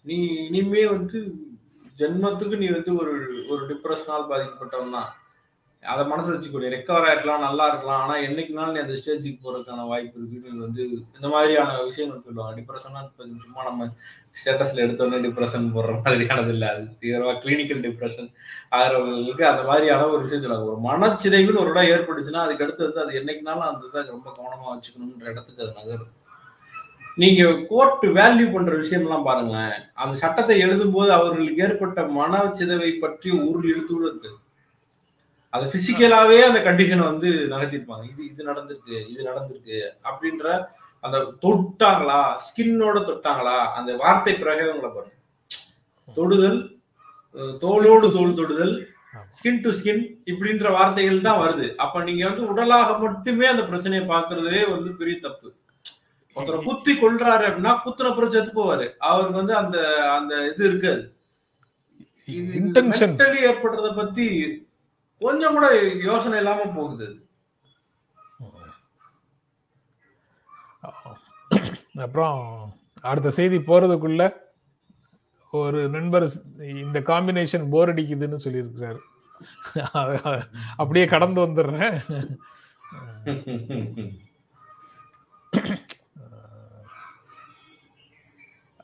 நீ 0.09 0.17
இனிமே 0.47 0.83
வந்து 0.95 1.19
ஜென்மத்துக்கு 1.99 2.55
நீ 2.61 2.67
வந்து 2.77 2.91
ஒரு 3.01 3.13
ஒரு 3.51 3.61
டிப்ரெஷனால் 3.71 4.29
பாதிக்கப்பட்டவன் 4.31 4.95
தான் 4.97 5.11
அதை 5.91 6.03
மனசு 6.11 6.29
வச்சுக்கூடிய 6.33 6.69
ரெக்கவர் 6.73 7.07
ஆகிக்கலாம் 7.07 7.45
நல்லா 7.45 7.65
இருக்கலாம். 7.69 8.01
ஆனால் 8.03 8.23
என்னைக்குனாலும் 8.27 8.73
நீ 8.75 8.79
அந்த 8.83 8.95
ஸ்டேஜுக்கு 9.01 9.39
போகிறதுக்கான 9.43 9.85
வாய்ப்பு 9.91 10.19
இருக்குன்னு 10.19 10.65
வந்து 10.65 10.83
இந்த 11.17 11.27
மாதிரியான 11.35 11.77
விஷயங்கள் 11.89 12.25
சொல்லுவாங்க. 12.27 12.53
டிப்ரெஷனா 12.59 13.01
சும்மா 13.43 13.63
நம்ம 13.69 13.87
ஸ்டேட்டஸில் 14.39 14.83
எடுத்தோடனே 14.85 15.19
டிப்ரெஷன் 15.25 15.71
போடுற 15.75 15.95
மாதிரியானது 15.99 16.53
இல்லை. 16.55 16.69
அது 16.73 16.83
தீவிரமாக 17.03 17.37
கிளினிக்கல் 17.45 17.83
டிப்ரெஷன் 17.87 18.29
ஆகிறவங்களுக்கு 18.79 19.45
அந்த 19.53 19.63
மாதிரியான 19.69 20.07
ஒரு 20.13 20.21
விஷயம் 20.25 20.43
சொல்லுவாங்க. 20.45 20.69
ஒரு 20.75 20.83
மனச்சிதைவுன்னு 20.89 21.63
ஒரு 21.63 21.73
இடம் 21.73 21.91
ஏற்பட்டுச்சுன்னா 21.95 22.45
அதுக்கு 22.45 22.65
அடுத்து 22.67 22.87
வந்து 22.87 23.03
அது 23.05 23.19
என்னைக்குனாலும் 23.21 23.69
அந்த 23.71 23.89
இதை 23.89 24.05
ரொம்ப 24.15 24.27
கவனமாக 24.37 24.71
வச்சுக்கணுன்ற 24.75 25.27
இடத்துக்கு 25.33 25.65
அது 25.65 25.73
நகரும். 25.81 26.13
நீங்க 27.21 27.43
கோர்ட் 27.67 28.05
வேல்யூ 28.15 28.45
பண்ற 28.53 28.71
விஷயம்லாம் 28.81 29.27
பாருங்களேன். 29.27 29.75
அந்த 30.03 30.15
சட்டத்தை 30.21 30.55
எழுதும் 30.63 30.95
போது 30.95 31.11
அவர்களுக்கு 31.17 31.63
ஏற்பட்ட 31.67 32.01
மனச்சிதவை 32.17 32.89
பற்றி 33.03 33.29
ஒரு 33.49 33.61
எழுத்து 33.73 33.91
கூட 33.93 34.05
இருக்கு. 34.09 34.31
அது 35.55 35.65
பிசிக்கலாவே 35.73 36.39
அந்த 36.47 36.59
கண்டிஷனை 36.67 37.03
வந்து 37.11 37.29
நகர்த்திருப்பாங்க. 37.51 38.05
இது 38.11 38.21
இது 38.31 38.49
நடந்திருக்கு 38.49 38.95
இது 39.11 39.21
நடந்திருக்கு 39.29 39.77
அப்படின்ற 40.09 40.47
அந்த 41.03 41.17
தொட்டாங்களா? 41.43 42.21
ஸ்கின்னோட 42.45 42.97
தொட்டாங்களா? 43.09 43.57
அந்த 43.77 43.91
வார்த்தை 44.03 44.33
பிரயோகங்களை 44.41 44.89
பாருங்க. 44.95 45.15
தொடுதல் 46.17 46.59
தோலோடு 47.63 48.07
தோல் 48.15 48.37
தொடுதல் 48.39 48.75
ஸ்கின் 49.37 49.61
டு 49.63 49.69
ஸ்கின் 49.79 50.03
இப்படின்ற 50.31 50.67
வார்த்தைகள் 50.77 51.25
தான் 51.27 51.41
வருது. 51.43 51.67
அப்ப 51.83 52.01
நீங்க 52.07 52.23
வந்து 52.29 52.43
உடலாக 52.51 52.97
மட்டுமே 53.03 53.45
அந்த 53.51 53.63
பிரச்சனையை 53.69 54.03
பாக்குறதே 54.13 54.61
வந்து 54.73 54.89
பெரிய 54.99 55.15
தப்பு. 55.25 55.47
ஒருத்தரை 56.35 56.59
குத்தி 56.63 56.93
கொள்றாரு 57.01 57.43
அப்படின்னா 57.49 57.73
குத்துன 57.83 58.09
அப்புறம் 58.11 58.33
செத்து 58.33 58.51
போவாரு. 58.57 58.87
அவருக்கு 59.09 59.41
வந்து 59.41 59.55
அந்த 59.61 59.77
அந்த 60.15 60.33
இது 60.51 60.63
இருக்காது. 60.69 61.03
ஏற்படுறத 63.49 63.89
பத்தி 64.01 64.27
கொஞ்சம் 65.23 65.53
கூட 65.53 65.67
யோசனை 66.07 66.37
இல்லாம 66.37 66.65
போகுது. 66.75 67.07
அப்புறம் 72.03 72.39
அடுத்த 73.01 73.29
செய்தி 73.37 73.57
போறதுக்குள்ள 73.57 74.23
ஒரு 75.59 75.81
நண்பர் 75.89 76.25
இந்த 76.81 76.99
காம்பினேஷன் 77.09 77.69
போர் 77.73 77.91
அடிக்குதுன்னு 77.93 78.37
சொல்லியிருக்கிறாரு. 78.45 79.01
அப்படியே 80.75 81.05
கடந்து 81.05 81.39
வந்துடுறேன். 81.45 81.95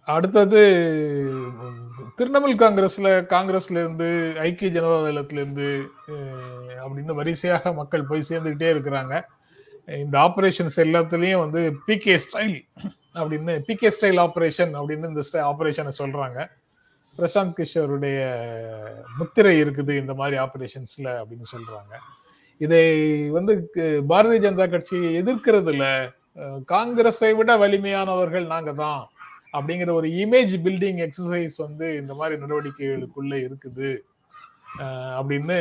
அடுத்தது 0.07 0.61
திரிணாமுல் 2.21 2.59
காங்கிரஸ்ல 2.59 3.21
காங்கிரஸ்ல 3.29 3.71
இருந்து 3.71 4.33
ஐக்கிய 4.39 4.81
ஜனதா 4.81 4.85
தளத்துல 4.85 5.31
இருந்து 5.31 5.91
அப்படின்னு 6.85 7.15
வரிசையாக 7.15 7.73
மக்கள் 7.73 8.05
போய் 8.05 8.23
சேர்ந்துக்கிட்டே 8.29 8.73
இருக்கிறாங்க. 8.73 9.21
இந்த 9.85 10.19
ஆபரேஷன்ஸ் 10.19 10.75
எல்லாத்துலயும் 10.75 11.39
வந்து 11.39 11.75
பிகே 11.87 12.19
ஸ்டைல் 12.19 12.61
அப்படின்னு 13.15 13.61
பிகே 13.67 13.91
ஸ்டைல் 14.01 14.19
ஆபரேஷன் 14.19 14.75
அப்படின்னு 14.75 15.07
இந்த 15.07 15.21
ஆபரேஷனை 15.33 15.91
சொல்றாங்க. 15.97 16.47
பிரசாந்த் 17.17 17.53
கிஷோருடைய 17.57 18.35
முத்திரை 19.17 19.61
இருக்குது 19.61 19.97
இந்த 19.97 20.13
மாதிரி 20.13 20.41
ஆபரேஷன்ஸ்ல 20.41 21.03
அப்படின்னு 21.03 21.55
சொல்றாங்க. 21.55 21.95
இதை 22.57 23.29
வந்து 23.29 23.69
க- 23.71 23.81
பாரதிய 23.81 24.39
ஜனதா 24.41 24.69
கட்சி 24.69 24.97
எதிர்க்கிறதுல 24.97 26.13
காங்கிரஸை 26.65 27.33
விட 27.33 27.57
வலிமையானவர்கள் 27.57 28.45
நாங்க 28.45 28.73
தான். 28.73 29.09
அப்படிங்கிற 29.53 29.91
ஒரு 29.99 30.07
இமேஜ் 30.23 30.53
பில்டிங் 30.65 30.99
எக்ஸசைஸ் 31.05 31.55
வந்து 31.65 31.87
இந்த 32.01 32.13
மாதிரி 32.19 32.35
நடவடிக்கைகளுக்குள்ள 32.43 33.33
இருக்குது. 33.47 33.89
அப்படின்னு 35.19 35.57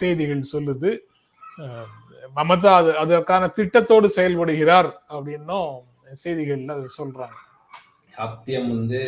செய்திகள் 0.00 0.50
சொல்லுது. 0.54 0.90
மமதா 2.38 2.72
அது 2.80 2.90
அதற்கான 3.02 3.44
திட்டத்தோடு 3.58 4.08
செயல்படுகிறார் 4.16 4.90
அப்படின்னும் 5.14 5.70
செய்திகள்ல 6.22 6.74
சொல்றாங்க. 6.98 7.38
சத்தியம் 8.18 8.68
வந்து 8.74 9.00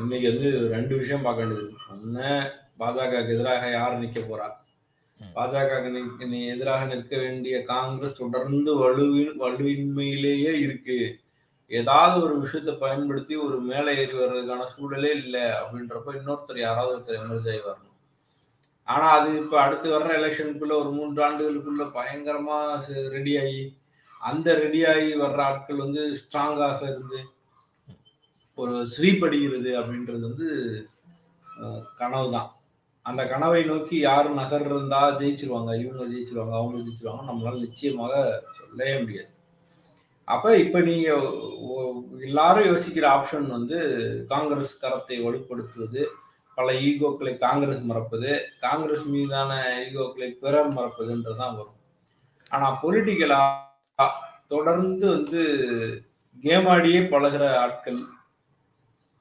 இன்னைக்கு 0.00 0.26
வந்து 0.32 0.48
ரெண்டு 0.74 0.94
விஷயம் 1.00 1.26
பார்க்க 1.26 1.44
வேண்டியது 1.44 1.68
ஒண்ணு 1.92 2.30
பாஜகவுக்கு 2.80 3.34
எதிராக 3.36 3.70
யார் 3.76 4.00
நிக்க 4.02 4.18
போறா? 4.22 4.48
பாஜக 5.36 5.72
எதிராக 6.54 6.82
நிற்க 6.90 7.14
வேண்டிய 7.22 7.54
காங்கிரஸ் 7.72 8.20
தொடர்ந்து 8.22 8.70
வலுவின் 8.82 9.34
வலுவின்மையிலேயே 9.44 10.52
இருக்கு. 10.66 10.98
ஏதாவது 11.70 12.16
ஒரு 12.26 12.34
விஷயத்தை 12.42 12.72
பயன்படுத்தி 12.82 13.34
ஒரு 13.46 13.56
மேலே 13.70 13.92
ஏறி 14.02 14.14
வர்றதுக்கான 14.18 14.68
சூழலே 14.74 15.10
இல்லை 15.24 15.44
அப்படின்றப்ப 15.58 16.14
இன்னொருத்தர் 16.18 16.64
யாராவது 16.66 16.94
ஒருத்தர் 16.94 17.20
எமர்ஜ் 17.20 17.50
ஆகி 17.52 17.62
வரணும். 17.66 17.84
ஆனா 18.88 19.06
அது 19.16 19.28
இப்ப 19.42 19.54
அடுத்து 19.64 19.88
வர்ற 19.94 20.10
எலெக்ஷனுக்குள்ள 20.20 20.74
ஒரு 20.82 20.90
மூன்று 20.98 21.20
ஆண்டுகளுக்குள்ள 21.26 21.84
பயங்கரமா 21.98 22.58
ரெடி 23.16 23.34
ஆகி 23.42 23.60
அந்த 24.30 24.54
ரெடி 24.62 24.80
ஆகி 24.92 25.10
வர்ற 25.24 25.40
ஆட்கள் 25.48 25.84
வந்து 25.84 26.04
ஸ்ட்ராங்காக 26.20 26.80
இருந்து 26.92 27.20
ஒரு 28.58 28.76
ஸ்வீப் 28.92 29.24
அடிக்கிறது 29.26 29.70
அப்படின்றது 29.80 30.22
வந்து 30.28 30.48
கனவு 32.00 32.28
தான் 32.36 32.48
அந்த 33.06 33.22
கனவை 33.32 33.60
நோக்கி 33.68 33.96
யார் 34.00 34.28
நகர் 34.40 34.66
இருந்தா 34.70 35.00
ஜெயிச்சிருவாங்க 35.20 35.72
இவங்க 35.82 36.04
ஜெயிச்சிருவாங்க 36.12 36.54
அவங்க 36.58 36.78
ஜெயிச்சிருவாங்க 36.86 37.24
நம்மளால 37.30 37.60
நிச்சயமாக 37.66 38.14
சொல்லவே 38.58 38.94
முடியாது. 39.02 39.32
அப்ப 40.28 40.56
இப்ப 40.56 40.80
நீங்க 40.80 41.08
எல்லாரும் 42.20 42.68
யோசிக்கிற 42.68 43.04
ஆப்ஷன் 43.14 43.46
வந்து 43.48 43.76
காங்கிரஸ் 44.26 44.80
கரத்தை 44.82 45.16
வலுப்படுத்துவது 45.18 46.02
பல 46.58 46.72
ஈகோக்களை 46.82 47.32
காங்கிரஸ் 47.36 47.82
மறப்பது 47.82 48.30
காங்கிரஸ் 48.60 49.04
மீதான 49.06 49.50
ஈகோக்களை 49.84 50.28
பிறர் 50.40 50.70
மறப்பதுன்றதுதான் 50.72 51.56
வரும். 51.56 51.74
ஆனா 52.50 52.66
பொலிட்டிக்கலா 52.82 53.40
தொடர்ந்து 54.48 55.06
வந்து 55.08 55.40
கேம் 56.44 56.66
ஆடியே 56.66 57.00
பழகுற 57.08 57.44
ஆட்கள் 57.56 58.00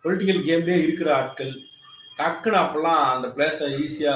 பொலிட்டிக்கல் 0.05 0.43
கேம்லேயே 0.47 0.83
இருக்கிற 0.83 1.09
ஆட்கள் 1.15 1.53
டக்குன்னு 2.17 2.59
அப்பெல்லாம் 2.59 3.01
அந்த 3.13 3.27
பிளேஸை 3.27 3.67
ஈஸியா 3.79 4.13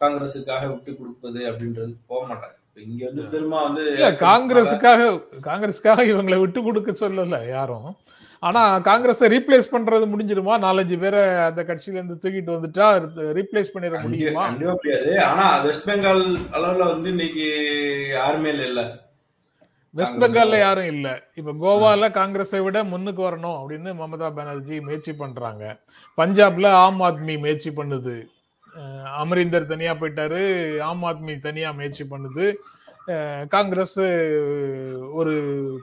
காங்கிரஸுக்காக 0.00 0.64
விட்டு 0.68 0.90
கொடுப்பது 0.94 1.40
அப்படின்றது 1.50 1.92
போக 2.08 2.22
மாட்டாங்க 2.26 2.55
இங்க 2.76 3.06
வந்து 3.06 3.30
திரும்ப 3.30 3.62
வந்து 3.62 3.92
இல்ல 3.92 4.10
காங்கிரஸுக்காக 4.12 5.04
காங்கிரஸுக்காக 5.42 6.04
இவங்களை 6.04 6.38
விட்டு 6.38 6.62
கொடுக்க 6.62 6.90
சொல்லல 6.92 7.48
யாரும். 7.48 7.96
ஆனா 8.40 8.78
காங்கிரஸை 8.78 9.28
ரீப்ளேஸ் 9.28 9.72
பண்றது 9.72 10.04
முடிஞ்சிருமா? 10.12 10.54
நாலஞ்சு 10.64 10.98
பேரை 10.98 11.20
அந்த 11.34 11.62
கட்சியில 11.62 11.98
இருந்து 12.00 12.18
தூக்கிட்டு 12.22 12.56
வந்துட்டா 12.56 12.86
ரீப்ளேஸ் 13.38 13.72
பண்ணிட 13.74 14.02
முடியுமா? 14.02 14.48
முடியாது. 14.48 15.24
ஆனா 15.24 15.56
வெஸ்ட் 15.58 15.90
பெங்கால் 15.90 16.22
அளவுல 16.52 16.86
வந்து 16.92 17.08
இன்னைக்கு 17.08 17.46
யாருமே 18.10 18.50
இல்ல 18.50 18.82
வெஸ்ட் 19.94 20.12
காங்கிரஸ் 20.12 20.36
பெங்கால்ல 20.36 20.58
யாரும் 20.58 20.84
இல்ல. 20.84 21.22
இப்ப 21.34 21.52
கோவால 21.52 22.10
காங்கிரஸை 22.10 22.60
விட 22.60 22.84
முன்னுக்கு 22.84 23.30
வரணும் 23.30 23.58
அப்படின்னு 23.60 23.92
மமதா 24.00 24.34
பானர்ஜி 24.34 24.80
முயற்சி 24.80 25.12
பண்றாங்க. 25.14 25.78
பஞ்சாப்ல 26.18 26.66
ஆம் 26.66 27.00
ஆத்மி 27.00 27.38
முயற்சி 27.38 27.70
பண்ணுது. 27.70 28.16
அமரிந்தர் 29.16 29.66
தனியா 29.66 29.92
போயிட்டாரு. 29.92 30.78
ஆம் 30.80 31.02
ஆத்மி 31.02 31.38
தனியா 31.38 31.70
முயற்சி 31.70 32.06
பண்ணுது. 32.10 32.54
காங்கிரஸ் 33.48 34.00
ஒரு 35.12 35.34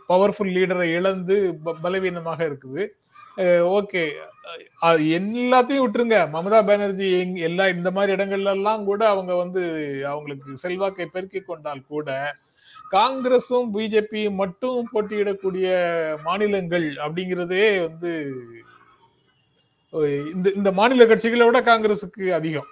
பவர்ஃபுல் 0.10 0.52
லீடரை 0.54 0.82
இழந்து 0.82 1.56
ப- 1.64 1.76
பலவீனமாக 1.82 2.46
இருக்குது. 2.46 2.88
ஓகே. 3.38 4.12
எல்லாத்தையும் 4.82 5.84
விட்டுருங்க. 5.84 6.30
மமதா 6.34 6.66
பானர்ஜி 6.66 7.20
எங் 7.20 7.36
எல்லா 7.36 7.68
இந்த 7.68 7.92
மாதிரி 7.92 8.24
இடங்கள்ல 8.24 8.46
எல்லாம் 8.46 8.86
கூட 8.86 9.10
அவங்க 9.10 9.36
வந்து 9.36 9.62
அவங்களுக்கு 10.08 10.58
செல்வாக்கை 10.58 11.06
பெருக்கி 11.06 11.40
கொண்டால் 11.40 11.82
கூட 11.82 12.36
காங்கிரஸும் 12.92 13.70
பிஜேபியும் 13.74 14.34
மட்டும் 14.34 14.90
போட்டியிடக்கூடிய 14.94 15.88
மாநிலங்கள் 16.24 16.96
அப்படிங்கிறதே 16.96 17.82
வந்து 17.82 18.34
இந்த 20.34 20.52
இந்த 20.56 20.72
மாநில 20.72 21.06
கட்சிகளை 21.06 21.46
விட 21.46 21.62
காங்கிரஸுக்கு 21.62 22.30
அதிகம். 22.30 22.66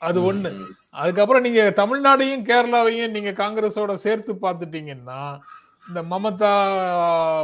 அது 0.00 0.32
ஒண்ணு. 0.32 0.66
அதுக்கப்புறம் 0.90 1.42
நீங்க 1.42 1.72
தமிழ்நாடையும் 1.76 2.44
கேரளாவையும் 2.44 3.10
நீங்க 3.10 3.30
காங்கிரஸோட 3.30 3.94
சேர்த்து 3.94 4.34
பார்த்துட்டீங்கன்னா 4.34 5.38
இந்த 5.88 6.02
மமதா 6.02 6.52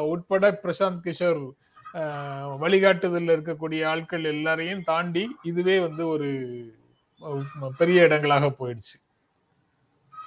உட்பட 0.01 0.61
பிரசாந்த் 0.63 1.05
கிஷோர் 1.05 1.51
வழிகாட்டுதல்ல 2.61 3.35
இருக்கக்கூடிய 3.35 3.87
ஆட்கள் 3.87 4.25
எல்லாரையும் 4.25 4.83
தாண்டி 4.83 5.37
இதுவே 5.43 5.81
வந்து 5.81 6.09
ஒரு 6.09 6.29
பெரிய 7.79 8.03
இடங்களாக 8.03 8.47
போயிடுச்சு. 8.47 8.97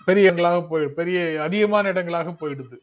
பெரிய 0.05 0.25
இடங்களாக 0.25 0.61
போய் 0.61 0.85
பெரிய 0.85 1.41
அதிகமான 1.41 1.87
இடங்களாக 1.87 2.31
போயிடுது. 2.31 2.77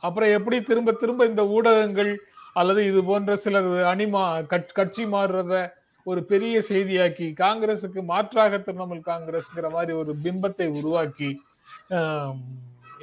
அப்புறம் 0.00 0.28
எப்படி 0.28 0.62
திரும்ப 0.62 0.92
திரும்ப 0.92 1.24
இந்த 1.24 1.46
ஊடகங்கள் 1.46 2.20
அல்லது 2.52 2.86
இது 2.86 3.04
போன்ற 3.04 3.36
சிலர் 3.36 3.96
அணிமா 3.96 4.42
கட்- 4.42 4.72
கட்சி 4.72 5.04
மாறுறத 5.04 5.70
ஒரு 6.08 6.20
பெரிய 6.32 6.56
செய்தியாக்கி 6.70 7.26
காங்கிரசுக்கு 7.42 8.00
மாற்றாக 8.12 8.58
திரிணாமுல் 8.66 9.02
காங்கிரஸ்ங்கிற 9.10 9.68
மாதிரி 9.76 9.92
ஒரு 10.02 10.12
பிம்பத்தை 10.24 10.68
உருவாக்கி 10.78 11.30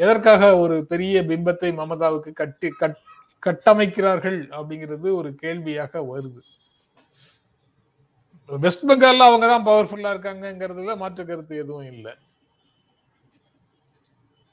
எதற்காக 0.03 0.43
ஒரு 0.63 0.77
பெரிய 0.91 1.21
பிம்பத்தை 1.31 1.69
மமதாவுக்கு 1.81 2.31
கட்டி 2.41 2.69
கட் 2.81 2.99
கட்டமைக்கிறார்கள் 3.47 4.39
அப்படிங்கிறது 4.57 5.07
ஒரு 5.19 5.29
கேள்வியாக 5.43 6.01
வருது. 6.11 6.41
வெஸ்ட் 8.49 8.87
பெங்கால்ல 8.89 9.27
அவங்க 9.29 9.45
தான் 9.51 9.67
பவர்ஃபுல்லா 9.67 10.13
இருக்காங்கங்கிறதுல 10.15 10.95
மாற்று 11.01 11.23
கருத்து 11.29 11.61
எதுவும் 11.63 11.89
இல்லை. 11.93 12.13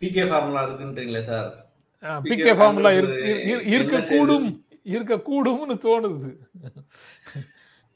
PK 0.02 0.24
formula 0.30 0.62
இருக்குன்றீங்களே 0.66 1.22
sir? 1.30 1.50
P 2.24 2.30
PK 2.30 2.38
K 2.44 2.52
formula 2.58 2.90
இருக்க. 3.00 3.98
கூடும் 4.12 4.48
இருக்க 4.94 5.14
கூடும்னு 5.28 5.74
தோணுது. 5.84 6.30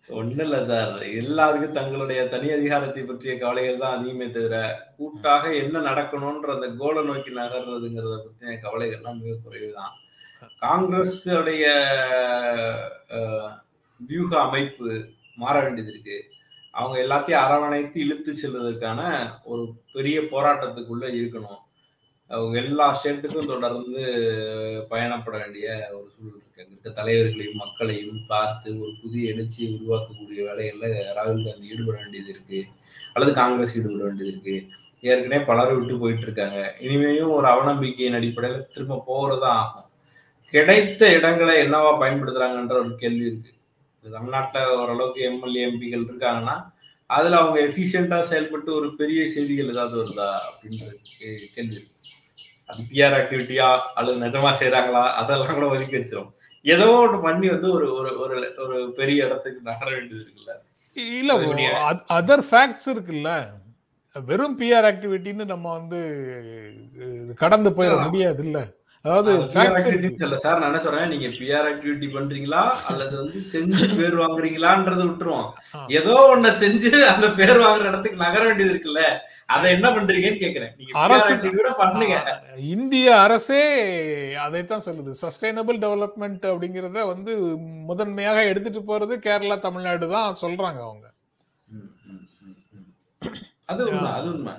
ஒண்ணு 0.09 0.43
இல்ல 0.43 0.59
சார். 0.65 0.93
எல்லாருக்கும் 1.21 1.77
தங்களுடைய 1.79 2.21
தனி 2.29 2.49
அதிகாரத்தை 2.51 3.03
பற்றிய 3.03 3.33
கவலைகள் 3.39 3.79
தான் 3.79 3.97
அதிகமே 3.97 4.27
தவிர 4.31 4.57
கூட்டாக 4.97 5.55
என்ன 5.55 5.81
நடக்கணும்ன்ற 5.81 6.55
அந்த 6.57 6.69
கோலை 6.79 7.03
நோக்கி 7.05 7.33
நகர்றதுங்கிறத 7.35 8.17
பற்றிய 8.27 8.55
கவலைகள்லாம் 8.67 9.21
மிக 9.23 9.35
குறைவுதான். 9.45 9.95
காங்கிரஸ் 10.59 11.19
உடைய 11.31 11.67
வியூக 14.01 14.33
அமைப்பு 14.41 14.89
மாற 15.37 15.55
வேண்டியது 15.63 15.93
இருக்கு. 15.93 16.19
அவங்க 16.71 16.97
எல்லாத்தையும் 17.05 17.45
அரவணைத்து 17.45 18.01
இழுத்து 18.01 18.33
செல்வதற்கான 18.35 19.01
ஒரு 19.45 19.63
பெரிய 19.93 20.21
போராட்டத்துக்குள்ள 20.21 21.07
இருக்கணும். 21.21 21.63
அவங்க 22.31 22.59
எல்லா 22.61 22.87
ஸ்டேட்டுக்கும் 22.99 23.51
தொடர்ந்து 23.53 24.03
பயணப்பட 24.91 25.35
வேண்டிய 25.43 25.67
ஒரு 25.97 26.09
சூழல் 26.15 26.39
இருக்கு. 26.39 26.63
அங்க 26.63 26.73
இருக்க 26.73 26.91
தலைவர்களையும் 26.91 27.61
மக்களையும் 27.65 28.21
பார்த்து 28.29 28.69
ஒரு 28.81 28.93
புதிய 29.03 29.35
எழுச்சியை 29.35 29.69
உருவாக்கக்கூடிய 29.77 30.41
வேலைகள்ல 30.49 30.89
ராகுல் 31.19 31.47
காந்தி 31.47 31.71
ஈடுபட 31.73 31.97
வேண்டியது 32.03 32.31
இருக்கு. 32.31 32.61
அல்லது 33.15 33.33
காங்கிரஸ் 33.33 33.77
ஈடுபட 33.79 34.05
வேண்டியது 34.05 34.33
இருக்கு. 34.33 34.57
ஏற்கனவே 35.01 35.45
பலரும் 35.45 35.79
விட்டு 35.79 35.99
போயிட்டு 35.99 36.23
இருக்காங்க. 36.23 36.61
இனிமேயும் 36.81 37.35
ஒரு 37.37 37.47
அவநம்பிக்கையின் 37.47 38.19
அடிப்படையில 38.21 38.63
திரும்ப 38.75 39.03
போறதா 39.09 39.51
ஆகும். 39.63 39.91
கிடைத்த 40.53 41.13
இடங்களை 41.13 41.55
என்னவா 41.67 41.93
பயன்படுத்துறாங்கன்ற 42.03 42.73
ஒரு 42.73 42.95
கேள்வி 42.97 43.27
இருக்கு. 43.27 43.53
தமிழ்நாட்டில் 44.05 44.75
ஓரளவுக்கு 44.81 45.21
எம்எல்ஏ 45.23 45.63
எம்பிகள் 45.67 46.09
இருக்காங்கன்னா 46.09 46.57
அதுல 47.11 47.37
அவங்க 47.37 47.59
எஃபிஷியண்டா 47.67 48.21
செயல்பட்டு 48.21 48.71
ஒரு 48.75 48.89
பெரிய 48.97 49.21
செய்திகள் 49.29 49.73
ஏதாவது 49.75 49.97
வருதா 50.03 50.29
அப்படின்ற 50.47 50.85
கேள்வி 51.55 51.75
இருக்கு. 51.75 51.95
அது 52.69 52.81
பிஆர் 52.91 53.17
ஆக்டிவிட்டியா 53.19 53.67
அல்லது 53.99 54.17
நிஜமா 54.25 54.51
செய்றாங்களா? 54.61 55.03
அதெல்லாம் 55.21 55.57
கூட 55.59 55.67
ஒதுக்கி 55.69 55.97
வச்சிரும். 55.99 56.31
ஏதோ 56.65 56.87
ஒன்று 57.01 57.19
பண்ணி 57.21 57.47
வந்து 57.49 57.69
ஒரு 57.73 57.87
ஒரு 57.97 58.11
ஒரு 58.25 58.37
ஒரு 58.65 58.79
பெரிய 58.97 59.27
இடத்துக்கு 59.27 59.61
நகர 59.63 59.89
வேண்டியது 59.91 60.23
இருக்குல்ல. 60.25 60.55
இல்ல 61.17 61.33
அதர் 62.17 62.45
ஃபேக்ட்ஸ் 62.49 62.89
இருக்குல்ல. 62.95 63.31
வெறும் 64.17 64.57
பிஆர் 64.61 64.87
ஆக்டிவிட்டின்னு 64.91 65.45
நம்ம 65.45 65.67
வந்து 65.79 65.99
கடந்து 67.41 67.71
போயிட 67.79 67.95
முடியாது 68.05 68.43
இல்ல 68.47 68.59
அதாவது 69.07 69.33
சொல்ல 70.21 70.37
சார் 70.45 70.59
நான் 70.61 70.69
என்ன 70.71 70.81
சொல்றேன்? 70.85 71.11
நீங்க 71.13 71.29
பிஆர் 71.39 71.67
ஆக்டிவிட்டி 71.71 72.07
பண்றீங்களா? 72.15 72.63
அல்லது 72.91 73.15
வந்து 73.21 73.41
செஞ்சு 73.51 73.87
பேர் 73.99 74.17
வாங்குறீங்களான்றத 74.21 75.03
விட்டுருவோம். 75.09 75.49
ஏதோ 75.99 76.15
ஒண்ண 76.33 76.51
செஞ்சு 76.63 76.91
அந்த 77.13 77.27
பேர் 77.41 77.63
வாங்குற 77.65 77.87
இடத்துக்கு 77.91 78.23
நகர 78.25 78.43
வேண்டியது 78.49 78.73
இருக்குல்ல. 78.75 79.03
அதை 79.57 79.67
என்ன 79.77 79.89
பண்றீங்கன்னு 79.97 80.43
கேக்குறேன். 80.43 80.73
அரசு 81.05 81.33
கூட 81.45 81.71
பண்ணுங்க. 81.83 82.17
இந்திய 82.75 83.09
அரசே 83.27 83.63
அதைத்தான் 84.47 84.87
சொல்லுது. 84.89 85.13
சஸ்டைனபிள் 85.25 85.79
டெவலப்மெண்ட் 85.87 86.47
அப்படிங்கறத 86.53 87.07
வந்து 87.13 87.35
முதன்மையாக 87.91 88.49
எடுத்துட்டு 88.53 88.83
போறது 88.91 89.17
கேரளா 89.29 89.59
தமிழ்நாடு 89.69 90.09
தான் 90.17 90.41
சொல்றாங்க 90.45 90.83
அவங்க. 90.89 91.07
அது 93.73 93.81
உண்மை 93.91 94.11
அது 94.19 94.29
உண்மை. 94.35 94.53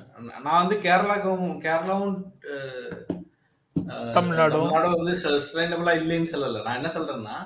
நான் 0.46 0.62
வந்து 0.62 0.78
கேரளாவும் 0.88 1.54
கேரளாவும் 1.66 2.18
தமிழ்நாடும் 4.18 4.98
வந்து 4.98 5.16
சஸ்டைனபிளா 5.24 5.94
இல்லைன்னு 6.02 6.34
சொல்லல. 6.34 6.64
நான் 6.66 6.80
என்ன 6.80 6.92
சொல்றேன்னா 6.98 7.38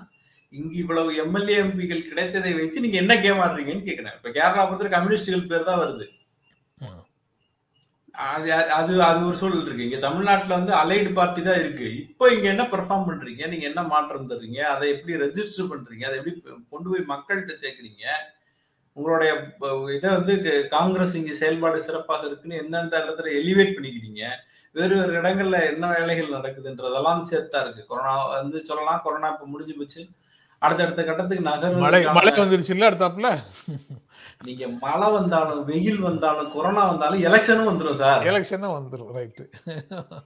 இங்க 0.53 0.73
இவ்வளவு 0.83 1.11
எம்எல்ஏ 1.23 1.57
எம்பிகள் 1.65 2.07
கிடைத்ததை 2.07 2.49
வச்சு 2.55 2.83
நீங்க 2.85 2.97
என்ன 3.03 3.13
கேம் 3.25 3.43
ஆடுறீங்கன்னு 3.43 3.87
கேக்குறேன். 3.89 4.17
இப்ப 4.17 4.31
கேரளா 4.39 4.63
பொறுத்த 4.69 4.91
கம்யூனிஸ்டுகள் 4.95 5.49
பேர் 5.51 5.69
தான் 5.69 5.81
வருது. 5.83 6.07
அது 8.31 8.49
அது 8.77 8.93
அது 9.09 9.21
ஒரு 9.27 9.37
சூழல் 9.41 9.63
இருக்கு. 9.65 9.85
இங்க 9.87 9.99
தமிழ்நாட்டுல 10.07 10.57
வந்து 10.57 10.73
அலைடு 10.79 11.11
பார்ட்டி 11.19 11.41
தான் 11.47 11.61
இருக்கு. 11.61 11.87
இப்போ 12.01 12.25
இங்க 12.35 12.47
என்ன 12.53 12.63
பெர்ஃபார்ம் 12.73 13.07
பண்றீங்க? 13.09 13.43
நீங்க 13.51 13.65
என்ன 13.69 13.81
மாற்றம் 13.93 14.29
தர்றீங்க? 14.31 14.59
அதை 14.73 14.85
எப்படி 14.95 15.13
ரெஜிஸ்டர் 15.23 15.71
பண்றீங்க? 15.71 16.03
அதை 16.09 16.17
எப்படி 16.19 16.33
கொண்டு 16.73 16.87
போய் 16.91 17.11
மக்கள்கிட்ட 17.13 17.55
சேர்க்குறீங்க? 17.63 18.05
உங்களுடைய 18.97 19.31
இதை 19.97 20.09
வந்து 20.17 20.33
காங்கிரஸ் 20.75 21.15
இங்க 21.19 21.33
செயல்பாடு 21.41 21.85
சிறப்பாக 21.87 22.27
இருக்குன்னு 22.29 22.59
எந்தெந்த 22.63 22.95
இடத்துல 23.03 23.31
எலிவேட் 23.41 23.75
பண்ணிக்கிறீங்க? 23.77 24.23
வேறு 24.75 24.93
வேறு 24.99 25.13
இடங்கள்ல 25.19 25.57
என்ன 25.69 25.85
வேலைகள் 25.93 26.35
நடக்குதுன்றதெல்லாம் 26.37 27.27
சேர்த்தா 27.29 27.61
இருக்கு 27.63 27.83
கொரோனா 27.89 28.13
வந்து 28.35 28.59
சொல்லலாம் 28.69 29.03
கொரோனா 29.05 29.29
இப்ப 29.33 29.47
முடிஞ்சு 29.53 29.75
போச்சு. 29.79 30.01
அடுத்தடுத்த 30.61 31.01
கட்டத்துக்கு 31.05 31.49
நகர் 31.49 31.77
மழை 31.83 31.99
மழை 32.17 32.31
வந்துருச்சு 32.39 32.73
இல்ல 32.73 32.89
அடுத்தாப்புல? 32.89 33.29
நீங்க 34.47 34.65
மழை 34.83 35.07
வந்தாலும் 35.15 35.61
வெயில் 35.69 35.99
வந்தாலும் 36.05 36.51
கொரோனா 36.53 36.83
வந்தாலும் 36.91 37.23
எலெக்ஷனும் 37.27 37.69
வந்துடும் 37.69 37.99
சார். 38.01 38.25
எலெக்ஷனும் 38.31 38.75
வந்துடும் 38.75 39.11
ரைட் 39.17 39.41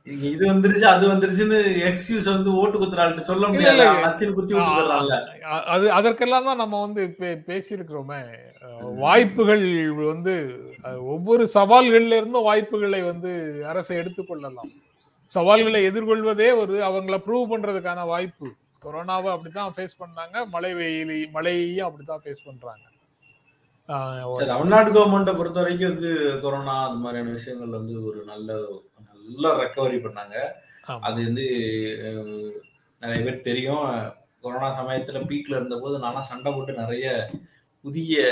நீங்க 0.10 0.26
இது 0.34 0.44
வந்துருச்சு 0.52 0.86
அது 0.94 1.06
வந்துருச்சுன்னு 1.14 1.60
எக்ஸ்கியூஸ் 1.90 2.30
வந்து 2.34 2.52
ஓட்டு 2.62 2.80
குத்துறாள்னு 2.82 3.28
சொல்ல 3.30 3.48
முடியல 3.54 3.86
நச்சுன்னு 4.06 4.38
குத்தி 4.40 4.54
விட்டு 4.56 4.72
போயிடறான்ல. 4.72 5.18
அது 5.76 5.88
அதற்கெல்லாம் 6.00 6.50
தான் 6.50 6.62
நம்ம 6.64 6.82
வந்து 6.86 7.04
பேசியிருக்கிறோமே. 7.50 8.22
வாய்ப்புகள் 9.04 9.66
வந்து 10.12 10.36
ஒவ்வொரு 11.13 11.43
சவால்கள்ல 11.54 12.17
இருந்தும் 12.19 12.48
வாய்ப்புகளை 12.50 13.02
வந்து 13.12 13.32
அரசை 13.71 13.98
எடுத்துக்கொள்ளலாம் 13.98 14.71
சவால்களை 15.32 15.80
எதிர்கொள்வதே 15.89 16.48
ஒரு 16.62 16.74
அவங்கள 16.88 17.15
ப்ரூவ் 17.28 17.52
பண்றதுக்கான 17.52 18.06
வாய்ப்பு. 18.13 18.48
கொரோனாவை 18.84 19.30
அப்படித்தான் 19.36 19.74
ஃபேஸ் 19.76 20.02
பண்ணாங்க. 20.02 20.36
மழை 20.56 20.74
வெயில் 20.80 21.15
மழையையும் 21.36 21.88
அப்படித்தான் 21.88 22.21
ஃபேஸ் 22.24 22.45
பண்றாங்க. 22.48 22.84
தமிழ்நாடு 24.52 24.89
கவர்மெண்ட்டை 24.91 25.34
பொறுத்த 25.38 25.60
வரைக்கும் 25.62 25.91
வந்து 25.93 26.12
கொரோனா 26.43 26.76
அது 26.88 27.00
மாதிரியான 27.04 27.34
விஷயங்கள் 27.38 27.78
வந்து 27.80 27.95
ஒரு 28.08 28.19
நல்ல 28.32 28.60
நல்ல 29.10 29.54
ரெக்கவரி 29.62 30.00
பண்ணாங்க. 30.06 30.38
அது 31.08 31.19
வந்து 31.28 31.45
நிறைய 33.02 33.19
பேர் 33.26 33.45
தெரியும். 33.50 33.86
கொரோனா 34.43 34.69
சமயத்துல 34.80 35.19
பீக்ல 35.30 35.60
இருந்த 35.60 35.78
போது 35.84 35.95
நானும் 36.06 36.30
சண்டை 36.32 36.50
போட்டு 36.54 36.74
நிறைய 36.82 37.06
புதிய 37.86 38.24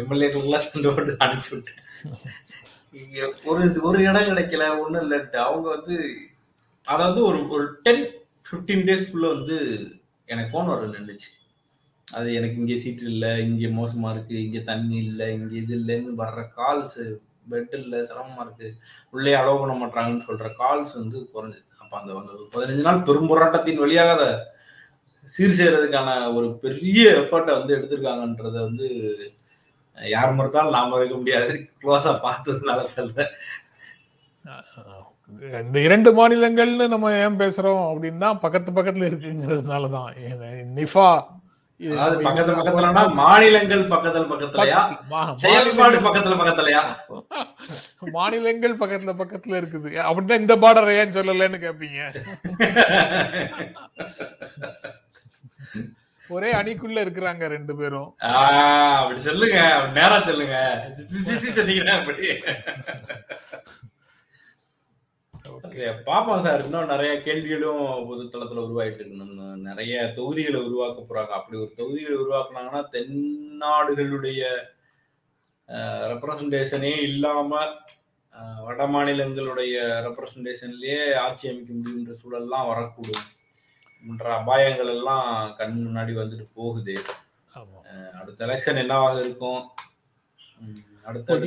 எம்எல்ஏக்கள்லாம் 0.00 0.66
சண்டை 0.66 0.90
போட்டு 0.90 1.12
அனுப்பிச்சு 1.24 1.52
விட்டேன். 1.54 1.80
ஒரு 3.50 3.64
ஒரு 3.88 3.98
இடம் 4.08 4.28
கிடைக்கல 4.30 4.64
ஒன்றும் 4.82 5.04
இல்லைன்ட்டு 5.04 5.38
அவங்க 5.48 5.66
வந்து 5.76 5.96
அதாவது 6.84 7.20
ஒரு 7.28 7.40
ஒரு 7.54 7.66
டென் 7.84 8.04
ஃபிஃப்டீன் 8.46 8.86
டேஸ்க்குள்ளே 8.88 9.28
வந்து 9.36 9.56
எனக்கு 10.28 10.52
ஃபோன் 10.52 10.70
வர 10.72 10.88
நின்றுச்சு 10.94 11.30
அது 12.08 12.28
எனக்கு 12.38 12.56
இங்கே 12.60 12.76
சீட் 12.84 13.02
இல்லை 13.10 13.32
இங்கே 13.46 13.68
மோசமாக 13.80 14.14
இருக்குது 14.14 14.44
இங்கே 14.46 14.62
தண்ணி 14.70 14.96
இல்லை 15.06 15.26
இங்கே 15.34 15.56
இது 15.62 15.74
இல்லைன்னு 15.80 16.14
வர்ற 16.22 16.42
கால்ஸு 16.58 17.04
பெட் 17.50 17.74
இல்லை 17.80 17.98
சிரமமாக 18.08 18.44
இருக்குது 18.46 18.76
உள்ளே 19.10 19.32
அலோவ் 19.40 19.60
பண்ண 19.62 19.74
மாட்டாங்கன்னு 19.82 20.26
சொல்கிற 20.28 20.48
கால்ஸ் 20.62 20.94
வந்து 21.00 21.18
குறைஞ்சிது. 21.34 21.66
அப்போ 21.82 21.94
அந்த 22.00 22.10
அந்த 22.20 22.32
பதினஞ்சு 22.54 22.86
நாள் 22.88 23.06
பெரும் 23.08 23.30
போராட்டத்தின் 23.30 23.82
வழியாக 23.84 24.12
அதை 24.16 24.30
சீர் 25.30 25.50
செய்யறதுக்கான 25.50 26.34
ஒரு 26.34 26.58
பெரிய 26.62 27.20
எஃபர்ட்டை 27.20 27.56
வந்து 27.56 27.76
எடுத்திருக்காங்கன்றத 27.76 28.60
வந்து 28.60 28.88
யார் 29.98 30.30
மறுத்தாலும் 30.30 30.70
நாம 30.70 30.96
இருக்க 30.96 31.16
முடியாது. 31.16 31.70
க்ளோஸா 31.80 32.20
பார்த்ததுனால 32.24 32.92
சொல்றேன். 32.92 33.32
இந்த 35.62 35.80
இரண்டு 35.80 36.12
மாநிலங்கள்னு 36.12 36.88
நம்ம 36.88 37.18
ஏன் 37.18 37.40
பேசுறோம் 37.40 37.90
அப்படின்னா 37.90 38.40
பக்கத்து 38.44 38.72
பக்கத்துல 38.72 39.10
இருக்குங்கிறதுனாலதான். 39.10 40.14
நிஃபா 40.78 41.26
அதாவது 41.80 42.24
பக்கத்துல 42.24 42.56
பக்கத்துலனா 42.56 43.02
மாநிலங்கள் 43.18 43.92
பக்கத்துல 43.92 44.24
பக்கத்துலயா? 44.32 44.80
செயல்பாடு 45.44 45.96
பக்கத்துல 46.06 46.36
பக்கத்துலயா? 46.40 46.82
மாநிலங்கள் 48.16 48.74
பக்கத்துல 48.82 49.14
பக்கத்துல 49.20 49.60
இருக்குது. 49.60 49.90
அப்படின்னா 50.08 50.40
இந்த 50.40 50.56
பார்டர் 50.56 50.96
ஏன் 50.96 51.16
சொல்லலன்னு 51.16 51.62
கேப்பீங்க? 51.64 52.04
ஒரே 56.34 56.50
அணிக்குள்ள 56.58 56.98
இருக்கிறாங்க 57.04 57.44
ரெண்டு 57.54 57.74
பேரும். 57.76 58.10
அப்படி 59.00 59.20
சொல்லுங்க. 59.28 59.58
நேரா 59.98 60.18
சொல்லுங்க. 60.28 60.58
பாப்போம் 66.08 66.42
சார் 66.44 66.62
இன்னும் 66.64 66.90
நிறைய 66.92 67.12
கேள்விகளும் 67.26 67.82
பொதுத்தளத்துல 68.10 68.62
உருவாயிட்டு 68.66 69.00
இருக்கு. 69.00 69.26
நிறைய 69.68 69.94
தொகுதிகளை 70.16 70.60
உருவாக்க 70.68 70.98
போறாங்க. 71.08 71.32
அப்படி 71.38 71.58
ஒரு 71.62 71.72
தொகுதிகளை 71.80 72.16
உருவாக்குனாங்கன்னா 72.22 72.82
தென்னாடுகளுடைய 72.96 74.42
ரெப்ரசன்டேஷனே 76.12 76.94
இல்லாம 77.08 77.60
வட 78.66 78.80
மாநிலங்களுடைய 78.94 79.74
ரெப்ரசன்டேஷன்லயே 80.06 81.00
ஆட்சி 81.24 81.48
அமைக்க 81.50 81.72
முடியுன்ற 81.74 82.12
சூழல்லாம் 82.22 82.70
வரக்கூடும். 82.72 83.26
என்ற 84.08 84.24
அபாயங்கள் 84.40 84.92
எல்லாம் 84.96 85.56
கண் 85.56 85.76
முன்னாடி 85.86 86.12
வந்துட்டு 86.20 86.46
போகுது. 86.54 86.94
அடுத்த 88.20 88.46
எலெக்ஷன் 88.46 88.80
என்னவாக 88.82 89.18
இருக்கும்? 89.20 89.62
அடுத்த 91.04 91.38